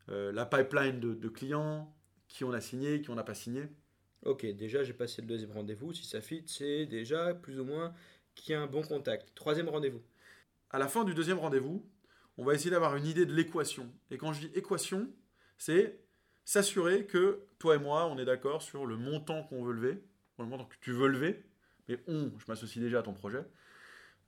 la 0.08 0.46
pipeline 0.46 1.00
de 1.00 1.28
clients, 1.28 1.94
qui 2.28 2.44
on 2.44 2.54
a 2.54 2.62
signé, 2.62 3.02
qui 3.02 3.10
on 3.10 3.16
n'a 3.16 3.24
pas 3.24 3.34
signé. 3.34 3.68
Ok, 4.26 4.46
déjà 4.46 4.84
j'ai 4.84 4.94
passé 4.94 5.22
le 5.22 5.28
deuxième 5.28 5.52
rendez-vous. 5.52 5.94
Si 5.94 6.06
ça 6.06 6.20
fit, 6.20 6.44
c'est 6.48 6.88
déjà 6.88 7.34
plus 7.36 7.60
ou 7.60 7.64
moins 7.64 7.94
qu'il 8.36 8.54
y 8.54 8.56
a 8.56 8.62
un 8.62 8.68
bon 8.68 8.82
contact. 8.82 9.34
Troisième 9.36 9.70
rendez-vous. 9.70 10.02
À 10.70 10.80
la 10.80 10.88
fin 10.88 11.04
du 11.04 11.14
deuxième 11.14 11.40
rendez-vous, 11.40 11.86
on 12.38 12.44
va 12.44 12.54
essayer 12.54 12.72
d'avoir 12.72 12.96
une 12.96 13.06
idée 13.06 13.26
de 13.26 13.34
l'équation. 13.34 13.92
Et 14.12 14.18
quand 14.18 14.34
je 14.34 14.48
dis 14.48 14.52
équation, 14.56 15.10
c'est 15.58 16.00
s'assurer 16.44 17.06
que 17.06 17.46
toi 17.60 17.76
et 17.76 17.80
moi, 17.80 18.08
on 18.08 18.18
est 18.18 18.26
d'accord 18.26 18.62
sur 18.62 18.86
le 18.86 18.98
montant 18.98 19.44
qu'on 19.44 19.64
veut 19.64 19.74
lever, 19.74 20.04
le 20.38 20.46
montant 20.46 20.66
que 20.66 20.76
tu 20.82 20.92
veux 20.92 21.08
lever, 21.08 21.44
mais 21.88 21.98
on, 22.08 22.32
je 22.38 22.46
m'associe 22.48 22.84
déjà 22.84 23.00
à 23.00 23.04
ton 23.04 23.14
projet, 23.14 23.44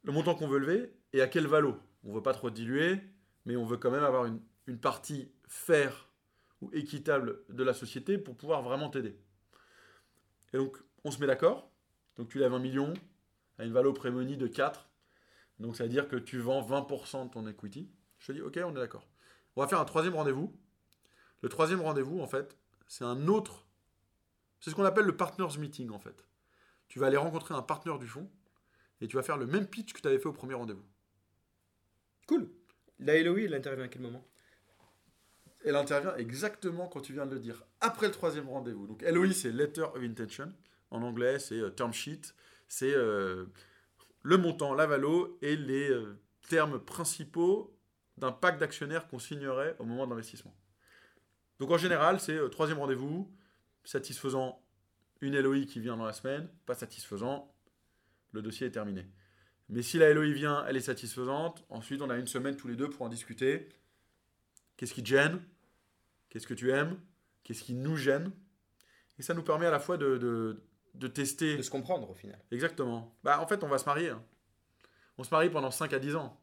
le 0.04 0.12
montant 0.12 0.36
qu'on 0.36 0.48
veut 0.48 0.60
lever 0.60 0.94
et 1.14 1.22
à 1.22 1.28
quel 1.28 1.48
valo. 1.48 1.78
On 2.04 2.10
ne 2.10 2.16
veut 2.16 2.24
pas 2.24 2.34
trop 2.34 2.50
diluer, 2.50 3.02
mais 3.46 3.56
on 3.56 3.66
veut 3.66 3.78
quand 3.78 3.92
même 3.92 4.04
avoir 4.04 4.26
une, 4.26 4.40
une 4.68 4.80
partie 4.80 5.32
faire 5.48 6.10
ou 6.62 6.70
équitable 6.74 7.42
de 7.50 7.64
la 7.64 7.74
société 7.74 8.18
pour 8.18 8.36
pouvoir 8.36 8.62
vraiment 8.62 8.90
t'aider. 8.90 9.16
Et 10.54 10.58
donc, 10.58 10.78
on 11.04 11.12
se 11.12 11.20
met 11.20 11.28
d'accord. 11.28 11.70
Donc, 12.16 12.30
tu 12.30 12.40
lèves 12.40 12.54
un 12.54 12.60
million 12.60 12.94
à 13.58 13.66
une 13.66 13.74
valeur 13.74 13.94
prémonie 13.94 14.38
de 14.38 14.48
4. 14.48 14.88
Donc, 15.60 15.76
ça 15.76 15.84
veut 15.84 15.90
dire 15.90 16.08
que 16.08 16.16
tu 16.16 16.40
vends 16.40 16.62
20% 16.62 17.28
de 17.28 17.32
ton 17.32 17.48
equity. 17.48 17.90
Je 18.20 18.28
te 18.28 18.32
dis, 18.34 18.42
OK, 18.42 18.60
on 18.64 18.72
est 18.72 18.80
d'accord. 18.80 19.08
On 19.56 19.62
va 19.62 19.68
faire 19.68 19.80
un 19.80 19.86
troisième 19.86 20.16
rendez-vous. 20.16 20.56
Le 21.42 21.50
troisième 21.50 21.82
rendez-vous, 21.82 22.20
en 22.20 22.28
fait, 22.28 22.58
c'est 22.88 23.04
un 23.04 23.28
autre. 23.28 23.66
C'est 24.60 24.70
ce 24.70 24.76
qu'on 24.76 24.84
appelle 24.84 25.06
le 25.06 25.18
partners 25.18 25.58
meeting, 25.60 25.90
en 25.92 26.00
fait. 26.00 26.26
Tu 26.88 27.00
vas 27.00 27.08
aller 27.08 27.18
rencontrer 27.18 27.54
un 27.54 27.62
partenaire 27.62 28.00
du 28.00 28.08
fonds 28.08 28.30
et 29.02 29.08
tu 29.08 29.16
vas 29.16 29.24
faire 29.24 29.38
le 29.38 29.46
même 29.46 29.68
pitch 29.68 29.94
que 29.94 30.02
tu 30.02 30.08
avais 30.08 30.20
fait 30.20 30.28
au 30.28 30.34
premier 30.34 30.54
rendez-vous. 30.54 30.86
Cool. 32.28 32.50
La 33.00 33.22
LOI, 33.22 33.42
elle 33.42 33.54
intervient 33.54 33.86
à 33.86 33.88
quel 33.88 34.02
moment? 34.02 34.28
Elle 35.66 35.76
intervient 35.76 36.16
exactement 36.16 36.88
quand 36.88 37.02
tu 37.02 37.14
viens 37.14 37.26
de 37.26 37.34
le 37.34 37.40
dire, 37.40 37.64
après 37.82 38.08
le 38.08 38.14
troisième 38.14 38.48
rendez-vous. 38.48 38.88
Donc 38.88 39.02
LOI, 39.02 39.34
c'est 39.34 39.52
Letter 39.52 39.84
of 39.84 40.02
Intention. 40.02 40.54
En 40.92 41.02
anglais, 41.02 41.40
c'est 41.40 41.60
euh, 41.60 41.70
Term 41.70 41.94
Sheet. 41.94 42.34
C'est 42.68 42.94
euh, 42.94 43.46
le 44.24 44.38
montant, 44.38 44.74
la 44.74 44.86
valo 44.86 45.38
et 45.42 45.56
les 45.56 45.90
euh, 45.90 46.20
termes 46.50 46.80
principaux 46.80 47.78
d'un 48.18 48.32
pacte 48.32 48.60
d'actionnaires 48.60 49.08
qu'on 49.08 49.20
signerait 49.20 49.76
au 49.80 49.86
moment 49.86 50.06
de 50.06 50.12
l'investissement. 50.12 50.56
Donc 51.60 51.72
en 51.72 51.78
général, 51.78 52.20
c'est 52.20 52.38
troisième 52.50 52.80
rendez-vous, 52.80 53.32
satisfaisant 53.84 54.62
une 55.22 55.40
LOI 55.40 55.66
qui 55.66 55.80
vient 55.80 55.98
dans 55.98 56.06
la 56.06 56.14
semaine, 56.14 56.50
pas 56.66 56.76
satisfaisant, 56.76 57.54
le 58.32 58.42
dossier 58.42 58.68
est 58.68 58.72
terminé. 58.72 59.08
Mais 59.70 59.82
si 59.82 59.98
la 59.98 60.14
LOI 60.14 60.32
vient, 60.32 60.66
elle 60.66 60.78
est 60.78 60.82
satisfaisante, 60.82 61.66
ensuite 61.70 62.02
on 62.02 62.10
a 62.10 62.18
une 62.18 62.28
semaine 62.28 62.56
tous 62.56 62.68
les 62.68 62.76
deux 62.76 62.90
pour 62.90 63.06
en 63.06 63.10
discuter. 63.10 63.70
Qu'est-ce 64.78 64.94
qui 64.94 65.04
te 65.04 65.10
gêne? 65.10 65.42
Qu'est-ce 66.30 66.48
que 66.48 66.54
tu 66.54 66.72
aimes? 66.72 67.00
Qu'est-ce 67.44 67.64
qui 67.64 67.74
nous 67.74 67.96
gêne? 67.96 68.32
Et 69.20 69.24
ça 69.24 69.34
nous 69.34 69.42
permet 69.42 69.66
à 69.66 69.72
la 69.72 69.80
fois 69.80 69.98
de, 69.98 70.62
tester. 71.06 71.58
De 71.58 71.62
se 71.62 71.70
comprendre 71.70 72.10
au 72.10 72.16
final. 72.16 72.40
Exactement. 72.52 73.16
Bah, 73.24 73.40
en 73.40 73.46
fait, 73.46 73.64
on 73.64 73.68
va 73.68 73.78
se 73.78 73.86
marier. 73.86 74.10
Hein. 74.10 74.24
On 75.20 75.24
se 75.24 75.30
marie 75.30 75.52
pendant 75.52 75.70
5 75.70 75.94
à 75.94 76.00
10 76.00 76.16
ans. 76.16 76.42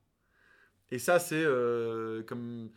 Et 0.93 1.01
ça, 1.01 1.19
c'est 1.19 1.43
euh, 1.43 2.23
comme. 2.23 2.71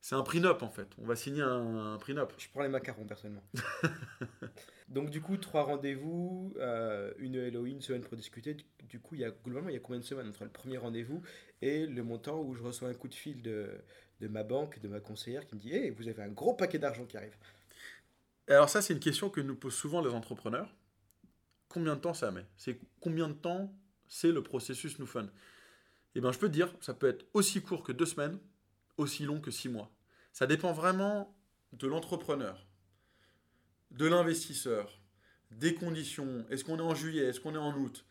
C'est 0.00 0.16
un 0.16 0.22
prenup 0.22 0.62
en 0.62 0.68
fait. 0.68 0.88
On 0.98 1.06
va 1.06 1.14
signer 1.14 1.42
un, 1.42 1.94
un 1.94 1.96
prenup. 1.96 2.32
Je 2.36 2.48
prends 2.48 2.62
les 2.62 2.68
macarons 2.68 3.04
personnellement. 3.04 3.44
Donc 4.88 5.10
du 5.10 5.20
coup, 5.20 5.36
trois 5.36 5.62
rendez-vous, 5.62 6.52
euh, 6.58 7.12
une 7.18 7.48
LOI, 7.48 7.68
une 7.68 7.80
semaine 7.80 8.02
pour 8.02 8.16
discuter. 8.16 8.56
Du 8.88 8.98
coup, 8.98 9.14
il 9.14 9.20
y 9.20 9.24
a, 9.24 9.30
globalement, 9.30 9.68
il 9.68 9.74
y 9.74 9.76
a 9.76 9.80
combien 9.80 10.00
de 10.00 10.04
semaines 10.04 10.28
entre 10.28 10.42
le 10.42 10.50
premier 10.50 10.76
rendez-vous 10.76 11.22
et 11.62 11.86
le 11.86 12.02
montant 12.02 12.40
où 12.40 12.54
je 12.54 12.62
reçois 12.62 12.88
un 12.88 12.94
coup 12.94 13.06
de 13.06 13.14
fil 13.14 13.42
de, 13.42 13.70
de 14.20 14.28
ma 14.28 14.42
banque, 14.42 14.80
de 14.80 14.88
ma 14.88 14.98
conseillère 14.98 15.46
qui 15.46 15.54
me 15.54 15.60
dit 15.60 15.72
Hey, 15.72 15.90
vous 15.90 16.08
avez 16.08 16.22
un 16.22 16.28
gros 16.28 16.54
paquet 16.54 16.78
d'argent 16.78 17.04
qui 17.04 17.16
arrive 17.16 17.36
Alors, 18.48 18.68
ça, 18.68 18.82
c'est 18.82 18.92
une 18.92 19.00
question 19.00 19.30
que 19.30 19.40
nous 19.40 19.54
posent 19.54 19.74
souvent 19.74 20.02
les 20.02 20.12
entrepreneurs. 20.12 20.68
Combien 21.72 21.96
de 21.96 22.00
temps 22.00 22.12
ça 22.12 22.30
met 22.30 22.44
C'est 22.58 22.78
combien 23.00 23.28
de 23.28 23.32
temps 23.32 23.74
c'est 24.06 24.30
le 24.30 24.42
processus 24.42 24.98
New 24.98 25.06
Fun 25.06 25.26
Eh 26.14 26.20
bien, 26.20 26.30
je 26.30 26.38
peux 26.38 26.48
te 26.48 26.52
dire, 26.52 26.70
ça 26.82 26.92
peut 26.92 27.08
être 27.08 27.24
aussi 27.32 27.62
court 27.62 27.82
que 27.82 27.92
deux 27.92 28.04
semaines, 28.04 28.38
aussi 28.98 29.24
long 29.24 29.40
que 29.40 29.50
six 29.50 29.70
mois. 29.70 29.90
Ça 30.34 30.46
dépend 30.46 30.74
vraiment 30.74 31.34
de 31.72 31.86
l'entrepreneur, 31.86 32.66
de 33.90 34.04
l'investisseur, 34.06 35.00
des 35.50 35.74
conditions. 35.74 36.44
Est-ce 36.50 36.62
qu'on 36.62 36.78
est 36.78 36.82
en 36.82 36.94
juillet? 36.94 37.24
Est-ce 37.24 37.40
qu'on 37.40 37.54
est 37.54 37.58
en 37.58 37.74
août? 37.74 38.04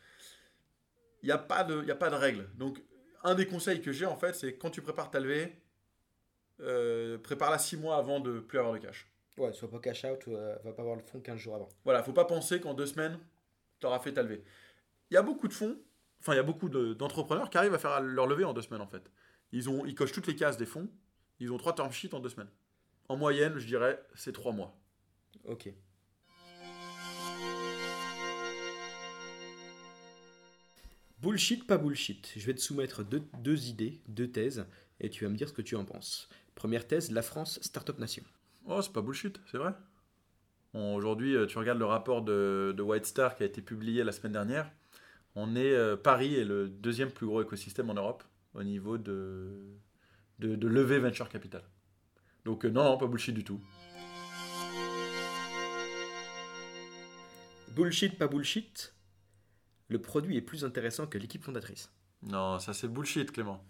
Il 1.21 1.27
n'y 1.27 1.31
a, 1.31 1.37
pas 1.37 1.63
de, 1.63 1.87
a 1.87 1.95
pas 1.95 2.09
de 2.09 2.15
règle. 2.15 2.49
Donc, 2.55 2.81
un 3.23 3.35
des 3.35 3.45
conseils 3.45 3.79
que 3.79 3.91
j'ai, 3.91 4.07
en 4.07 4.17
fait, 4.17 4.33
c'est 4.33 4.57
quand 4.57 4.71
tu 4.71 4.81
prépares 4.81 5.11
ta 5.11 5.19
levée, 5.19 5.55
euh, 6.61 7.19
prépare-la 7.19 7.59
6 7.59 7.77
mois 7.77 7.97
avant 7.97 8.19
de 8.19 8.39
plus 8.39 8.57
avoir 8.57 8.73
de 8.73 8.79
cash. 8.79 9.07
Ouais, 9.37 9.53
soit 9.53 9.69
pas 9.69 9.77
cash 9.77 10.03
out, 10.03 10.27
euh, 10.29 10.57
va 10.63 10.73
pas 10.73 10.81
avoir 10.81 10.95
le 10.95 11.03
fonds 11.03 11.19
15 11.19 11.37
jours 11.37 11.55
avant. 11.55 11.69
Voilà, 11.83 12.01
faut 12.01 12.11
pas 12.11 12.25
penser 12.25 12.59
qu'en 12.59 12.73
deux 12.73 12.87
semaines, 12.87 13.19
tu 13.81 13.87
auras 13.87 13.99
fait 13.99 14.13
ta 14.13 14.23
levée. 14.23 14.43
Il 15.09 15.15
y 15.15 15.17
a 15.17 15.23
beaucoup 15.23 15.47
de 15.47 15.53
fonds, 15.53 15.77
enfin, 16.21 16.33
il 16.33 16.37
y 16.37 16.39
a 16.39 16.43
beaucoup 16.43 16.69
d'entrepreneurs 16.69 17.49
qui 17.49 17.57
arrivent 17.57 17.73
à 17.73 17.79
faire 17.79 17.99
leur 17.99 18.27
levée 18.27 18.45
en 18.45 18.53
deux 18.53 18.61
semaines, 18.61 18.81
en 18.81 18.87
fait. 18.87 19.11
Ils, 19.51 19.69
ont, 19.69 19.85
ils 19.85 19.95
cochent 19.95 20.13
toutes 20.13 20.27
les 20.27 20.35
cases 20.35 20.55
des 20.55 20.65
fonds, 20.65 20.89
ils 21.39 21.51
ont 21.51 21.57
trois 21.57 21.75
term 21.75 21.91
sheets 21.91 22.13
en 22.13 22.19
deux 22.19 22.29
semaines. 22.29 22.51
En 23.09 23.17
moyenne, 23.17 23.57
je 23.57 23.67
dirais, 23.67 24.01
c'est 24.15 24.31
trois 24.31 24.53
mois. 24.53 24.79
Ok. 25.43 25.73
Bullshit, 31.19 31.67
pas 31.67 31.77
bullshit. 31.77 32.31
Je 32.35 32.45
vais 32.45 32.53
te 32.53 32.61
soumettre 32.61 33.03
deux, 33.03 33.23
deux, 33.39 33.67
idées, 33.67 34.01
deux 34.07 34.31
thèses, 34.31 34.65
et 34.99 35.09
tu 35.09 35.23
vas 35.23 35.29
me 35.29 35.35
dire 35.35 35.49
ce 35.49 35.53
que 35.53 35.61
tu 35.61 35.75
en 35.75 35.85
penses. 35.85 36.29
Première 36.55 36.87
thèse, 36.87 37.11
la 37.11 37.21
France, 37.21 37.59
Startup 37.61 37.97
Nation. 37.97 38.23
Oh, 38.65 38.81
c'est 38.81 38.93
pas 38.93 39.01
bullshit, 39.01 39.39
c'est 39.51 39.57
vrai. 39.57 39.73
Aujourd'hui, 40.73 41.35
euh, 41.35 41.45
tu 41.45 41.57
regardes 41.57 41.79
le 41.79 41.85
rapport 41.85 42.21
de, 42.21 42.75
White 42.79 43.05
Star 43.05 43.35
qui 43.35 43.43
a 43.43 43.45
été 43.45 43.61
publié 43.61 44.03
la 44.03 44.11
semaine 44.11 44.31
dernière. 44.33 44.71
On 45.35 45.55
est, 45.55 45.73
euh, 45.73 45.95
Paris 45.95 46.35
est 46.35 46.45
le 46.45 46.67
deuxième 46.69 47.11
plus 47.11 47.25
gros 47.25 47.41
écosystème 47.41 47.89
en 47.89 47.93
Europe 47.93 48.23
au 48.53 48.63
niveau 48.63 48.97
de, 48.97 49.49
de, 50.39 50.55
de 50.55 50.67
levée 50.67 50.99
venture 50.99 51.29
capital. 51.29 51.63
Donc 52.45 52.65
euh, 52.65 52.69
non, 52.69 52.83
non, 52.83 52.97
pas 52.97 53.07
bullshit 53.07 53.35
du 53.35 53.43
tout. 53.43 53.61
Bullshit, 57.75 58.17
pas 58.17 58.27
bullshit. 58.27 58.93
Le 59.87 60.01
produit 60.01 60.37
est 60.37 60.41
plus 60.41 60.65
intéressant 60.65 61.07
que 61.07 61.17
l'équipe 61.17 61.43
fondatrice. 61.43 61.91
Non, 62.23 62.59
ça 62.59 62.73
c'est 62.73 62.87
bullshit, 62.87 63.31
Clément. 63.31 63.63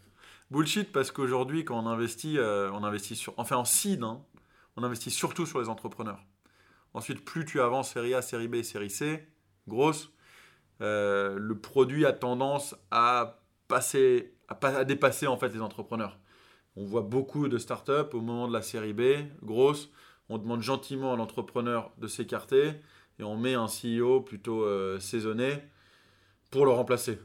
Bullshit 0.49 0.91
parce 0.91 1.11
qu'aujourd'hui, 1.11 1.63
quand 1.63 1.81
on 1.81 1.87
investit, 1.87 2.37
euh, 2.37 2.71
on 2.71 2.83
investit 2.83 3.15
sur, 3.15 3.33
enfin 3.37 3.57
en 3.57 3.65
seed, 3.65 4.03
hein, 4.03 4.23
on 4.75 4.83
investit 4.83 5.11
surtout 5.11 5.45
sur 5.45 5.59
les 5.59 5.69
entrepreneurs. 5.69 6.23
Ensuite, 6.93 7.23
plus 7.23 7.45
tu 7.45 7.62
avances 7.62 7.91
série 7.93 8.13
A, 8.13 8.21
série 8.21 8.47
B, 8.47 8.62
série 8.63 8.89
C, 8.89 9.27
grosse, 9.67 10.12
euh, 10.82 11.38
le 11.39 11.60
produit 11.60 12.06
a 12.06 12.13
tendance 12.13 12.75
à 12.91 13.41
passer, 13.67 14.34
à, 14.47 14.56
pas- 14.56 14.77
à 14.77 14.84
dépasser 14.84 15.27
en 15.27 15.38
fait 15.38 15.49
les 15.49 15.62
entrepreneurs. 15.62 16.19
On 16.75 16.86
voit 16.86 17.01
beaucoup 17.01 17.47
de 17.47 17.58
startups 17.58 18.13
au 18.13 18.21
moment 18.21 18.47
de 18.47 18.54
la 18.54 18.62
série 18.62 18.93
B, 18.93 19.01
grosse, 19.43 19.91
on 20.30 20.38
demande 20.38 20.62
gentiment 20.62 21.13
à 21.13 21.17
l'entrepreneur 21.17 21.91
de 21.97 22.08
s'écarter 22.08 22.73
et 23.19 23.23
on 23.23 23.38
met 23.38 23.54
un 23.54 23.67
CEO 23.67 24.21
plutôt 24.21 24.63
euh, 24.63 24.99
saisonné 24.99 25.62
pour 26.51 26.65
le 26.65 26.71
remplacer. 26.71 27.19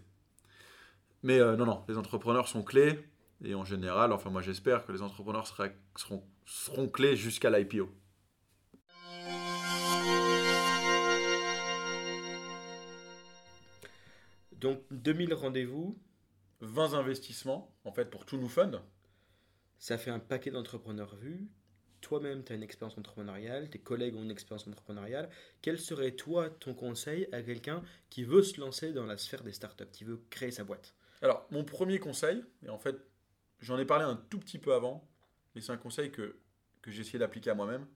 Mais 1.22 1.40
euh, 1.40 1.56
non, 1.56 1.66
non, 1.66 1.84
les 1.88 1.96
entrepreneurs 1.98 2.48
sont 2.48 2.62
clés 2.62 2.98
et 3.44 3.54
en 3.54 3.64
général, 3.64 4.12
enfin 4.12 4.30
moi 4.30 4.42
j'espère 4.42 4.86
que 4.86 4.92
les 4.92 5.02
entrepreneurs 5.02 5.46
seront, 5.46 6.22
seront 6.46 6.88
clés 6.88 7.16
jusqu'à 7.16 7.50
l'IPO. 7.50 7.90
Donc 14.66 14.82
2000 14.90 15.32
rendez-vous, 15.32 15.96
20 16.58 16.94
investissements 16.94 17.72
en 17.84 17.92
fait 17.92 18.06
pour 18.06 18.26
tout 18.26 18.36
nous 18.36 18.48
fund. 18.48 18.82
ça 19.78 19.96
fait 19.96 20.10
un 20.10 20.18
paquet 20.18 20.50
d'entrepreneurs 20.50 21.14
vus. 21.14 21.46
Toi-même, 22.00 22.42
tu 22.42 22.52
as 22.52 22.56
une 22.56 22.64
expérience 22.64 22.98
entrepreneuriale, 22.98 23.70
tes 23.70 23.78
collègues 23.78 24.16
ont 24.16 24.24
une 24.24 24.32
expérience 24.32 24.66
entrepreneuriale. 24.66 25.30
Quel 25.62 25.78
serait 25.78 26.16
toi 26.16 26.50
ton 26.50 26.74
conseil 26.74 27.28
à 27.30 27.42
quelqu'un 27.42 27.80
qui 28.10 28.24
veut 28.24 28.42
se 28.42 28.60
lancer 28.60 28.92
dans 28.92 29.06
la 29.06 29.16
sphère 29.16 29.44
des 29.44 29.52
startups, 29.52 29.86
qui 29.92 30.02
veut 30.02 30.20
créer 30.30 30.50
sa 30.50 30.64
boîte? 30.64 30.96
Alors, 31.22 31.46
mon 31.52 31.62
premier 31.62 32.00
conseil, 32.00 32.42
et 32.64 32.68
en 32.68 32.78
fait, 32.78 32.96
j'en 33.60 33.78
ai 33.78 33.84
parlé 33.84 34.04
un 34.04 34.16
tout 34.16 34.40
petit 34.40 34.58
peu 34.58 34.74
avant, 34.74 35.08
mais 35.54 35.60
c'est 35.60 35.70
un 35.70 35.76
conseil 35.76 36.10
que, 36.10 36.40
que 36.82 36.90
j'ai 36.90 37.02
essayé 37.02 37.20
d'appliquer 37.20 37.50
à 37.50 37.54
moi-même, 37.54 37.86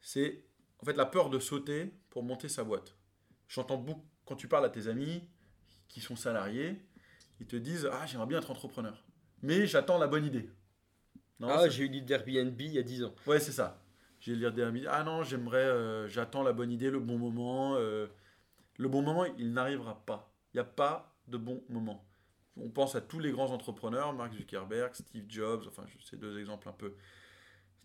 c'est 0.00 0.46
en 0.78 0.86
fait 0.86 0.96
la 0.96 1.04
peur 1.04 1.28
de 1.28 1.38
sauter 1.38 1.92
pour 2.08 2.22
monter 2.22 2.48
sa 2.48 2.64
boîte. 2.64 2.96
J'entends 3.48 3.76
beaucoup, 3.76 4.06
quand 4.24 4.36
tu 4.36 4.48
parles 4.48 4.64
à 4.64 4.70
tes 4.70 4.88
amis 4.88 5.28
qui 5.88 6.00
sont 6.00 6.16
salariés, 6.16 6.80
ils 7.40 7.46
te 7.46 7.56
disent 7.56 7.88
Ah, 7.92 8.06
j'aimerais 8.06 8.26
bien 8.26 8.38
être 8.38 8.50
entrepreneur, 8.50 9.04
mais 9.42 9.66
j'attends 9.66 9.98
la 9.98 10.06
bonne 10.06 10.24
idée. 10.24 10.48
Non, 11.40 11.48
Ah, 11.50 11.68
j'ai 11.68 11.84
eu 11.84 11.88
l'idée 11.88 12.06
d'Airbnb 12.06 12.60
il 12.60 12.72
y 12.72 12.78
a 12.78 12.82
10 12.82 13.04
ans. 13.04 13.14
Ouais, 13.26 13.40
c'est 13.40 13.52
ça. 13.52 13.80
J'ai 14.20 14.34
lire 14.34 14.52
des 14.52 14.62
amis. 14.62 14.84
Ah 14.88 15.04
non, 15.04 15.22
j'aimerais, 15.22 15.64
euh, 15.64 16.08
j'attends 16.08 16.42
la 16.42 16.52
bonne 16.52 16.72
idée, 16.72 16.90
le 16.90 16.98
bon 17.00 17.18
moment. 17.18 17.76
euh. 17.76 18.08
le 18.78 18.88
bon 18.88 19.02
moment, 19.02 19.24
il 19.38 19.52
n'arrivera 19.52 20.04
pas. 20.04 20.32
Il 20.52 20.56
n'y 20.56 20.60
a 20.60 20.64
pas 20.64 21.16
de 21.28 21.36
bon 21.36 21.62
moment. 21.68 22.04
On 22.56 22.70
pense 22.70 22.96
à 22.96 23.00
tous 23.00 23.20
les 23.20 23.30
grands 23.30 23.52
entrepreneurs, 23.52 24.12
Mark 24.14 24.32
Zuckerberg, 24.34 24.92
Steve 24.94 25.26
Jobs, 25.28 25.64
enfin, 25.68 25.84
c'est 26.04 26.18
deux 26.18 26.38
exemples 26.40 26.68
un 26.68 26.72
peu 26.72 26.96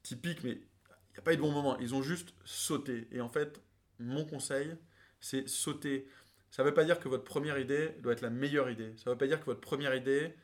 typiques, 0.02 0.44
mais 0.44 0.52
il 0.54 1.14
n'y 1.14 1.20
a 1.20 1.22
pas 1.22 1.34
eu 1.34 1.38
de 1.38 1.42
bon 1.42 1.52
moment. 1.52 1.78
Ils 1.80 1.94
ont 1.94 2.02
juste 2.02 2.34
sauté. 2.46 3.08
Et 3.12 3.22
en 3.22 3.30
fait, 3.30 3.62
mon 4.00 4.26
conseil, 4.26 4.76
c'est 5.20 5.48
sauter. 5.48 6.08
Ça 6.54 6.62
ne 6.62 6.68
veut 6.68 6.74
pas 6.76 6.84
dire 6.86 7.00
que 7.00 7.10
votre 7.10 7.24
première 7.24 7.58
idée 7.58 7.96
doit 8.02 8.14
être 8.14 8.22
la 8.22 8.30
meilleure 8.30 8.70
idée. 8.70 8.96
Ça 8.98 9.10
ne 9.10 9.16
veut 9.16 9.18
pas 9.18 9.26
dire 9.26 9.40
que 9.40 9.46
votre 9.46 9.60
première 9.60 9.96
idée 9.96 10.36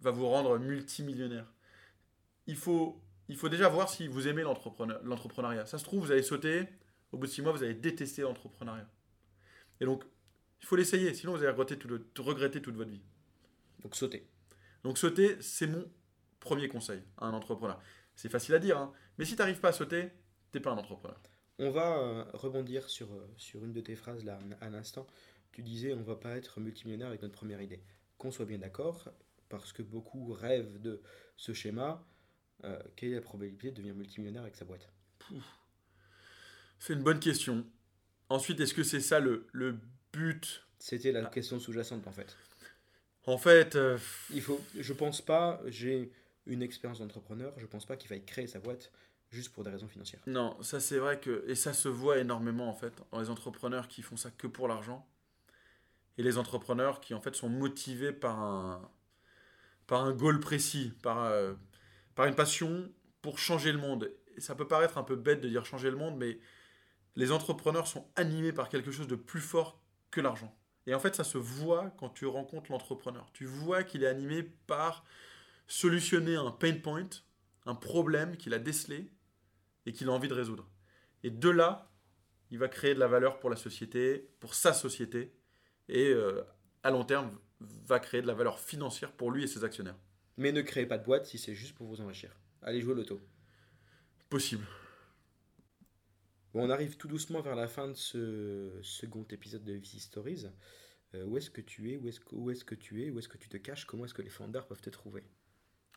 va 0.00 0.10
vous 0.10 0.26
rendre 0.26 0.58
multimillionnaire. 0.58 1.46
Il 2.48 2.56
faut 2.56 3.00
il 3.28 3.36
faut 3.36 3.48
déjà 3.48 3.68
voir 3.68 3.88
si 3.88 4.08
vous 4.08 4.26
aimez 4.26 4.42
l'entrepreneur- 4.42 5.00
l'entrepreneuriat. 5.04 5.64
Ça 5.64 5.78
se 5.78 5.84
trouve, 5.84 6.00
vous 6.06 6.10
allez 6.10 6.24
sauter, 6.24 6.66
au 7.12 7.18
bout 7.18 7.26
de 7.26 7.30
six 7.30 7.40
mois, 7.40 7.52
vous 7.52 7.62
allez 7.62 7.74
détester 7.74 8.22
l'entrepreneuriat. 8.22 8.88
Et 9.80 9.84
donc, 9.84 10.02
il 10.60 10.66
faut 10.66 10.74
l'essayer, 10.74 11.14
sinon 11.14 11.34
vous 11.36 11.38
allez 11.38 11.50
regretter, 11.50 11.78
tout 11.78 11.86
le- 11.86 12.04
regretter 12.18 12.60
toute 12.60 12.74
votre 12.74 12.90
vie. 12.90 13.04
Donc 13.78 13.94
sauter. 13.94 14.28
Donc 14.82 14.98
sauter, 14.98 15.40
c'est 15.40 15.68
mon 15.68 15.88
premier 16.40 16.66
conseil 16.66 17.00
à 17.16 17.26
un 17.26 17.32
entrepreneur. 17.32 17.80
C'est 18.16 18.28
facile 18.28 18.56
à 18.56 18.58
dire, 18.58 18.76
hein, 18.76 18.92
mais 19.18 19.24
si 19.24 19.36
tu 19.36 19.38
n'arrives 19.38 19.60
pas 19.60 19.68
à 19.68 19.72
sauter, 19.72 20.10
t'es 20.50 20.58
pas 20.58 20.72
un 20.72 20.78
entrepreneur. 20.78 21.20
On 21.58 21.70
va 21.70 21.98
euh, 21.98 22.24
rebondir 22.34 22.88
sur, 22.88 23.12
euh, 23.12 23.26
sur 23.36 23.64
une 23.64 23.72
de 23.72 23.80
tes 23.80 23.96
phrases 23.96 24.24
là 24.24 24.38
à 24.60 24.70
l'instant. 24.70 25.06
Tu 25.52 25.62
disais 25.62 25.92
on 25.92 26.02
va 26.02 26.16
pas 26.16 26.36
être 26.36 26.60
multimillionnaire 26.60 27.08
avec 27.08 27.22
notre 27.22 27.34
première 27.34 27.60
idée. 27.60 27.80
Qu'on 28.16 28.30
soit 28.30 28.44
bien 28.46 28.58
d'accord, 28.58 29.08
parce 29.48 29.72
que 29.72 29.82
beaucoup 29.82 30.32
rêvent 30.32 30.80
de 30.80 31.00
ce 31.36 31.52
schéma. 31.52 32.04
euh, 32.64 32.76
quelle 32.96 33.10
est 33.12 33.14
la 33.14 33.20
probabilité 33.20 33.70
de 33.70 33.76
devenir 33.76 33.94
multimillionnaire 33.94 34.42
avec 34.42 34.56
sa 34.56 34.64
boîte? 34.64 34.88
C'est 36.80 36.92
une 36.92 37.02
bonne 37.02 37.20
question. 37.20 37.64
Ensuite, 38.28 38.58
est-ce 38.60 38.74
que 38.74 38.82
c'est 38.82 39.00
ça 39.00 39.20
le, 39.20 39.46
le 39.52 39.78
but? 40.12 40.64
C'était 40.80 41.12
la 41.12 41.24
Ah. 41.26 41.30
question 41.30 41.58
sous-jacente 41.60 42.06
en 42.06 42.12
fait. 42.12 42.36
En 43.26 43.38
fait, 43.38 43.76
euh, 43.76 43.98
Il 44.32 44.40
faut, 44.42 44.60
je 44.78 44.92
pense 44.92 45.20
pas, 45.22 45.60
j'ai 45.66 46.10
une 46.46 46.62
expérience 46.62 46.98
d'entrepreneur, 47.00 47.52
je 47.58 47.66
pense 47.66 47.84
pas 47.84 47.96
qu'il 47.96 48.08
faille 48.08 48.24
créer 48.24 48.46
sa 48.46 48.58
boîte 48.58 48.90
juste 49.30 49.52
pour 49.52 49.64
des 49.64 49.70
raisons 49.70 49.88
financières. 49.88 50.20
Non, 50.26 50.60
ça 50.62 50.80
c'est 50.80 50.98
vrai 50.98 51.20
que. 51.20 51.44
Et 51.48 51.54
ça 51.54 51.72
se 51.72 51.88
voit 51.88 52.18
énormément 52.18 52.68
en 52.68 52.74
fait, 52.74 52.92
dans 53.12 53.20
les 53.20 53.30
entrepreneurs 53.30 53.88
qui 53.88 54.02
font 54.02 54.16
ça 54.16 54.30
que 54.30 54.46
pour 54.46 54.68
l'argent. 54.68 55.06
Et 56.16 56.22
les 56.22 56.38
entrepreneurs 56.38 57.00
qui 57.00 57.14
en 57.14 57.20
fait 57.20 57.36
sont 57.36 57.48
motivés 57.48 58.12
par 58.12 58.40
un, 58.40 58.90
par 59.86 60.04
un 60.04 60.12
goal 60.12 60.40
précis, 60.40 60.92
par, 61.02 61.24
euh, 61.24 61.54
par 62.14 62.26
une 62.26 62.34
passion 62.34 62.90
pour 63.22 63.38
changer 63.38 63.72
le 63.72 63.78
monde. 63.78 64.12
Et 64.36 64.40
ça 64.40 64.54
peut 64.54 64.66
paraître 64.66 64.98
un 64.98 65.04
peu 65.04 65.16
bête 65.16 65.40
de 65.40 65.48
dire 65.48 65.64
changer 65.64 65.90
le 65.90 65.96
monde, 65.96 66.16
mais 66.16 66.38
les 67.16 67.32
entrepreneurs 67.32 67.86
sont 67.86 68.06
animés 68.16 68.52
par 68.52 68.68
quelque 68.68 68.90
chose 68.90 69.08
de 69.08 69.16
plus 69.16 69.40
fort 69.40 69.80
que 70.10 70.20
l'argent. 70.20 70.56
Et 70.86 70.94
en 70.94 71.00
fait, 71.00 71.14
ça 71.14 71.24
se 71.24 71.38
voit 71.38 71.90
quand 71.98 72.08
tu 72.08 72.26
rencontres 72.26 72.72
l'entrepreneur. 72.72 73.28
Tu 73.32 73.44
vois 73.44 73.82
qu'il 73.84 74.02
est 74.04 74.08
animé 74.08 74.42
par 74.42 75.04
solutionner 75.66 76.36
un 76.36 76.50
pain 76.50 76.74
point, 76.74 77.08
un 77.66 77.74
problème 77.74 78.36
qu'il 78.36 78.54
a 78.54 78.58
décelé 78.58 79.12
et 79.88 79.92
qu'il 79.94 80.08
a 80.08 80.12
envie 80.12 80.28
de 80.28 80.34
résoudre. 80.34 80.68
Et 81.22 81.30
de 81.30 81.48
là, 81.48 81.90
il 82.50 82.58
va 82.58 82.68
créer 82.68 82.94
de 82.94 83.00
la 83.00 83.08
valeur 83.08 83.40
pour 83.40 83.48
la 83.48 83.56
société, 83.56 84.28
pour 84.38 84.54
sa 84.54 84.74
société, 84.74 85.32
et 85.88 86.10
euh, 86.10 86.42
à 86.82 86.90
long 86.90 87.04
terme, 87.04 87.38
va 87.60 87.98
créer 87.98 88.20
de 88.20 88.26
la 88.26 88.34
valeur 88.34 88.60
financière 88.60 89.12
pour 89.12 89.30
lui 89.30 89.44
et 89.44 89.46
ses 89.46 89.64
actionnaires. 89.64 89.98
Mais 90.36 90.52
ne 90.52 90.60
créez 90.60 90.84
pas 90.84 90.98
de 90.98 91.04
boîte 91.04 91.24
si 91.24 91.38
c'est 91.38 91.54
juste 91.54 91.74
pour 91.74 91.86
vous 91.86 92.02
enrichir. 92.02 92.38
Allez 92.60 92.82
jouer 92.82 92.92
au 92.92 92.96
loto. 92.96 93.18
Possible. 94.28 94.66
Bon, 96.52 96.66
on 96.66 96.70
arrive 96.70 96.98
tout 96.98 97.08
doucement 97.08 97.40
vers 97.40 97.56
la 97.56 97.66
fin 97.66 97.88
de 97.88 97.94
ce 97.94 98.78
second 98.82 99.26
épisode 99.30 99.64
de 99.64 99.72
VC 99.72 99.98
Stories. 100.00 100.46
Euh, 101.14 101.24
où 101.24 101.38
est-ce 101.38 101.50
que 101.50 101.62
tu 101.62 101.92
es? 101.92 101.96
Où 101.96 102.08
est-ce 102.08 102.20
que, 102.20 102.34
où 102.34 102.50
est-ce 102.50 102.64
que 102.64 102.74
tu 102.74 103.04
es? 103.04 103.10
Où 103.10 103.18
est-ce 103.18 103.28
que 103.28 103.38
tu 103.38 103.48
te 103.48 103.56
caches? 103.56 103.86
Comment 103.86 104.04
est-ce 104.04 104.14
que 104.14 104.20
les 104.22 104.28
founders 104.28 104.66
peuvent 104.66 104.82
te 104.82 104.90
trouver? 104.90 105.24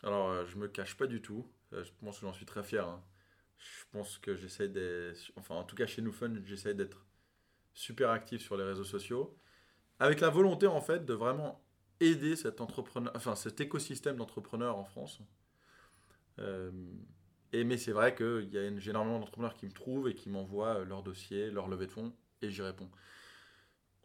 Alors, 0.04 0.30
euh, 0.30 0.46
je 0.46 0.56
me 0.58 0.70
cache 0.70 0.96
pas 0.96 1.08
du 1.08 1.22
tout. 1.22 1.46
Euh, 1.74 1.84
je 1.84 1.92
pense 2.00 2.20
que 2.20 2.26
j'en 2.26 2.34
suis 2.34 2.46
très 2.46 2.64
fier. 2.64 2.88
hein. 2.88 3.04
Je 3.62 3.86
pense 3.92 4.18
que 4.18 4.36
j'essaie 4.36 4.68
d'être. 4.68 5.32
Enfin, 5.36 5.56
en 5.56 5.64
tout 5.64 5.76
cas, 5.76 5.86
chez 5.86 6.02
Newfun, 6.02 6.42
j'essaie 6.46 6.74
d'être 6.74 7.06
super 7.74 8.10
actif 8.10 8.42
sur 8.42 8.58
les 8.58 8.64
réseaux 8.64 8.84
sociaux. 8.84 9.38
Avec 10.00 10.20
la 10.20 10.30
volonté, 10.30 10.66
en 10.66 10.82
fait, 10.82 11.06
de 11.06 11.14
vraiment 11.14 11.64
aider 12.00 12.36
cet, 12.36 12.60
entrepreneur, 12.60 13.12
enfin, 13.16 13.36
cet 13.36 13.62
écosystème 13.62 14.18
d'entrepreneurs 14.18 14.78
en 14.78 14.84
France. 14.84 15.22
Euh, 16.40 16.72
et, 17.54 17.64
mais 17.64 17.78
c'est 17.78 17.92
vrai 17.92 18.16
qu'il 18.16 18.50
y 18.52 18.58
a 18.58 18.64
énormément 18.64 19.20
d'entrepreneurs 19.20 19.54
qui 19.54 19.68
me 19.68 19.72
trouvent 19.72 20.10
et 20.10 20.16
qui 20.16 20.30
m'envoient 20.30 20.80
euh, 20.80 20.86
leurs 20.86 21.04
dossiers, 21.04 21.52
leur 21.52 21.68
levée 21.68 21.86
de 21.86 21.92
fonds, 21.92 22.16
et 22.42 22.50
j'y 22.50 22.64
réponds. 22.64 22.90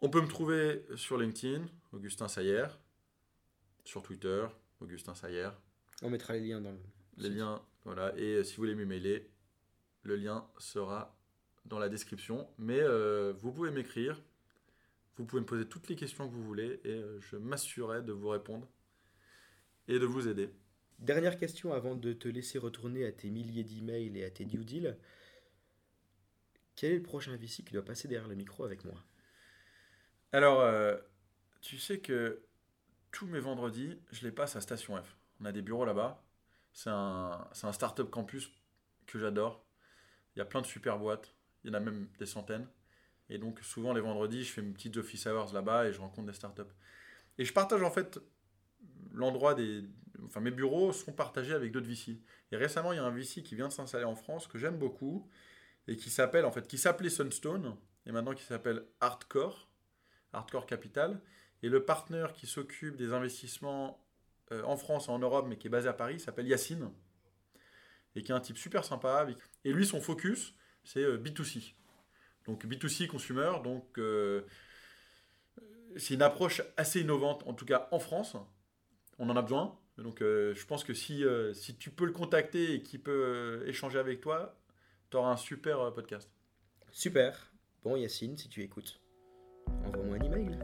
On 0.01 0.09
peut 0.09 0.21
me 0.21 0.27
trouver 0.27 0.85
sur 0.95 1.17
LinkedIn, 1.17 1.65
Augustin 1.91 2.27
Sayer, 2.27 2.67
sur 3.83 4.03
Twitter, 4.03 4.45
Augustin 4.79 5.15
Sayer. 5.15 5.49
On 6.03 6.11
mettra 6.11 6.33
les 6.33 6.41
liens 6.41 6.61
dans 6.61 6.73
le. 6.73 6.79
Les 7.17 7.29
liens, 7.29 7.59
voilà. 7.83 8.15
Et 8.15 8.35
euh, 8.35 8.43
si 8.43 8.55
vous 8.55 8.61
voulez 8.61 8.75
m'emailer, 8.75 9.27
le 10.07 10.15
lien 10.15 10.47
sera 10.57 11.15
dans 11.65 11.79
la 11.79 11.89
description. 11.89 12.49
Mais 12.57 12.79
euh, 12.79 13.33
vous 13.37 13.51
pouvez 13.51 13.71
m'écrire, 13.71 14.21
vous 15.17 15.25
pouvez 15.25 15.41
me 15.41 15.45
poser 15.45 15.65
toutes 15.65 15.87
les 15.89 15.95
questions 15.95 16.27
que 16.27 16.33
vous 16.33 16.43
voulez 16.43 16.79
et 16.83 16.91
euh, 16.91 17.19
je 17.19 17.35
m'assurerai 17.35 18.01
de 18.01 18.13
vous 18.13 18.29
répondre 18.29 18.67
et 19.87 19.99
de 19.99 20.05
vous 20.05 20.27
aider. 20.27 20.49
Dernière 20.99 21.37
question 21.37 21.73
avant 21.73 21.95
de 21.95 22.13
te 22.13 22.27
laisser 22.27 22.57
retourner 22.57 23.05
à 23.05 23.11
tes 23.11 23.29
milliers 23.29 23.63
d'emails 23.63 24.17
et 24.17 24.25
à 24.25 24.31
tes 24.31 24.45
due 24.45 24.65
deals. 24.65 24.97
Quel 26.75 26.93
est 26.93 26.97
le 26.97 27.03
prochain 27.03 27.35
VC 27.35 27.63
qui 27.63 27.73
doit 27.73 27.85
passer 27.85 28.07
derrière 28.07 28.27
le 28.27 28.35
micro 28.35 28.63
avec 28.63 28.83
moi? 28.85 29.03
Alors, 30.31 30.61
euh, 30.61 30.97
tu 31.61 31.77
sais 31.77 31.99
que 31.99 32.43
tous 33.11 33.27
mes 33.27 33.39
vendredis, 33.39 33.99
je 34.11 34.23
les 34.23 34.31
passe 34.31 34.55
à 34.55 34.61
Station 34.61 35.01
F. 35.01 35.17
On 35.39 35.45
a 35.45 35.51
des 35.51 35.61
bureaux 35.61 35.85
là-bas. 35.85 36.23
C'est 36.73 36.89
un, 36.91 37.47
c'est 37.53 37.65
un 37.65 37.71
startup 37.71 38.09
campus 38.09 38.51
que 39.05 39.17
j'adore. 39.17 39.66
Il 40.37 40.39
y 40.39 40.43
a 40.43 40.45
plein 40.45 40.61
de 40.61 40.67
super 40.67 40.99
boîtes. 40.99 41.33
Il 41.63 41.69
y 41.69 41.71
en 41.71 41.73
a 41.73 41.79
même 41.79 42.07
des 42.19 42.27
centaines. 42.27 42.67
Et 43.27 43.39
donc, 43.39 43.59
souvent, 43.61 43.91
les 43.91 44.01
vendredis, 44.01 44.43
je 44.43 44.53
fais 44.53 44.61
mes 44.61 44.71
petites 44.71 44.95
office 44.97 45.25
hours 45.25 45.51
là-bas 45.51 45.87
et 45.87 45.93
je 45.93 45.99
rencontre 45.99 46.27
des 46.27 46.33
startups. 46.33 46.61
Et 47.39 47.43
je 47.43 47.51
partage 47.51 47.81
en 47.81 47.89
fait 47.89 48.19
l'endroit 49.11 49.55
des. 49.55 49.83
Enfin, 50.25 50.39
mes 50.39 50.51
bureaux 50.51 50.93
sont 50.93 51.11
partagés 51.11 51.55
avec 51.55 51.71
d'autres 51.71 51.87
VC. 51.87 52.21
Et 52.51 52.55
récemment, 52.55 52.93
il 52.93 52.97
y 52.97 52.99
a 52.99 53.03
un 53.03 53.09
VC 53.09 53.41
qui 53.41 53.55
vient 53.55 53.67
de 53.67 53.73
s'installer 53.73 54.05
en 54.05 54.13
France 54.13 54.45
que 54.45 54.59
j'aime 54.59 54.77
beaucoup 54.77 55.27
et 55.87 55.95
qui 55.95 56.11
s'appelle, 56.11 56.45
en 56.45 56.51
fait, 56.51 56.67
qui 56.67 56.77
s'appelait 56.77 57.09
Sunstone 57.09 57.75
et 58.05 58.11
maintenant 58.11 58.35
qui 58.35 58.43
s'appelle 58.43 58.85
Hardcore, 58.99 59.71
Hardcore 60.33 60.67
Capital. 60.67 61.19
Et 61.63 61.69
le 61.69 61.83
partenaire 61.83 62.33
qui 62.33 62.45
s'occupe 62.45 62.95
des 62.95 63.11
investissements 63.11 64.05
euh, 64.51 64.61
en 64.65 64.77
France 64.77 65.07
et 65.07 65.09
en 65.09 65.17
Europe, 65.17 65.47
mais 65.49 65.57
qui 65.57 65.65
est 65.65 65.71
basé 65.71 65.89
à 65.89 65.93
Paris, 65.93 66.19
s'appelle 66.19 66.47
Yacine 66.47 66.91
et 68.17 68.23
qui 68.23 68.31
est 68.31 68.35
un 68.35 68.39
type 68.39 68.57
super 68.57 68.83
sympa. 68.83 69.27
Et 69.67 69.73
lui, 69.73 69.85
son 69.85 69.99
focus, 69.99 70.53
c'est 70.85 71.03
euh, 71.03 71.17
B2C. 71.17 71.73
Donc 72.45 72.65
B2C 72.65 73.07
consumer, 73.07 73.51
donc 73.65 73.99
euh, 73.99 74.43
c'est 75.97 76.13
une 76.13 76.21
approche 76.21 76.61
assez 76.77 77.01
innovante, 77.01 77.43
en 77.45 77.53
tout 77.53 77.65
cas 77.65 77.89
en 77.91 77.99
France. 77.99 78.37
On 79.19 79.29
en 79.29 79.35
a 79.35 79.41
besoin. 79.41 79.77
Donc 79.97 80.19
je 80.21 80.65
pense 80.65 80.85
que 80.85 80.93
si, 80.93 81.25
si 81.53 81.75
tu 81.75 81.89
peux 81.89 82.05
le 82.05 82.13
contacter 82.13 82.75
et 82.75 82.83
qu'il 82.83 83.01
peut 83.01 83.63
échanger 83.65 83.97
avec 83.99 84.21
toi, 84.21 84.57
tu 85.09 85.17
auras 85.17 85.31
un 85.31 85.37
super 85.37 85.91
podcast. 85.91 86.31
Super. 86.91 87.51
Bon 87.83 87.97
Yacine, 87.97 88.37
si 88.37 88.47
tu 88.47 88.61
écoutes, 88.61 89.01
envoie-moi 89.85 90.17
un 90.17 90.23
email. 90.23 90.59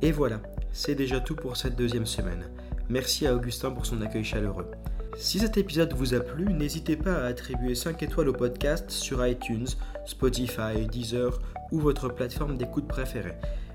Et 0.00 0.12
voilà, 0.12 0.40
c'est 0.72 0.94
déjà 0.94 1.20
tout 1.20 1.36
pour 1.36 1.56
cette 1.56 1.76
deuxième 1.76 2.06
semaine. 2.06 2.50
Merci 2.88 3.26
à 3.26 3.34
Augustin 3.34 3.72
pour 3.72 3.84
son 3.84 4.00
accueil 4.00 4.24
chaleureux. 4.24 4.70
Si 5.18 5.38
cet 5.38 5.56
épisode 5.56 5.94
vous 5.94 6.12
a 6.12 6.20
plu, 6.20 6.52
n'hésitez 6.52 6.94
pas 6.94 7.14
à 7.14 7.24
attribuer 7.24 7.74
5 7.74 8.02
étoiles 8.02 8.28
au 8.28 8.32
podcast 8.34 8.90
sur 8.90 9.26
iTunes, 9.26 9.66
Spotify, 10.04 10.86
Deezer 10.90 11.38
ou 11.72 11.80
votre 11.80 12.10
plateforme 12.10 12.58
d'écoute 12.58 12.86
préférée. 12.86 13.34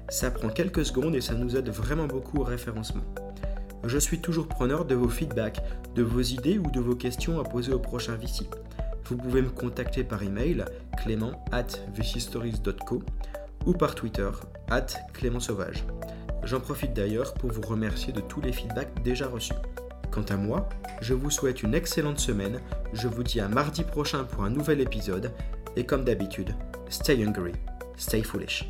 Ça 0.10 0.30
prend 0.30 0.49
quelques 0.49 0.86
secondes 0.86 1.15
et 1.15 1.21
ça 1.21 1.34
nous 1.34 1.58
aide 1.58 1.69
vraiment 1.69 2.06
beaucoup 2.06 2.38
au 2.38 2.43
référencement. 2.43 3.04
Je 3.84 3.97
suis 3.97 4.21
toujours 4.21 4.47
preneur 4.47 4.86
de 4.86 4.93
vos 4.93 5.10
feedbacks, 5.10 5.63
de 5.95 6.04
vos 6.04 6.21
idées 6.21 6.60
ou 6.60 6.69
de 6.69 6.80
vos 6.80 6.95
questions 6.95 7.39
à 7.39 7.43
poser 7.43 7.73
au 7.73 7.80
prochain 7.80 8.15
VC. 8.15 8.47
Vous 9.06 9.17
pouvez 9.17 9.41
me 9.41 9.49
contacter 9.49 10.04
par 10.04 10.21
email 10.21 10.63
clément 11.04 11.43
at 11.51 11.67
ou 13.65 13.73
par 13.73 13.95
Twitter 13.95 14.30
at 14.69 14.88
Clément 15.13 15.39
Sauvage. 15.39 15.86
J'en 16.43 16.60
profite 16.60 16.93
d'ailleurs 16.93 17.34
pour 17.34 17.51
vous 17.51 17.62
remercier 17.62 18.13
de 18.13 18.21
tous 18.21 18.41
les 18.41 18.54
feedbacks 18.54 19.01
déjà 19.04 19.27
reçus. 19.27 19.54
Quant 20.12 20.26
à 20.30 20.36
moi, 20.36 20.67
je 21.02 21.13
vous 21.13 21.32
souhaite 21.32 21.63
une 21.63 21.74
excellente 21.74 22.19
semaine, 22.19 22.60
je 22.93 23.08
vous 23.08 23.24
dis 23.24 23.39
à 23.39 23.47
mardi 23.47 23.84
prochain 23.84 24.26
pour 24.26 24.43
un 24.43 24.50
nouvel 24.50 24.82
épisode, 24.82 25.32
et 25.78 25.86
comme 25.86 26.04
d'habitude, 26.04 26.54
stay 26.89 27.24
hungry, 27.24 27.54
stay 27.95 28.21
foolish. 28.21 28.69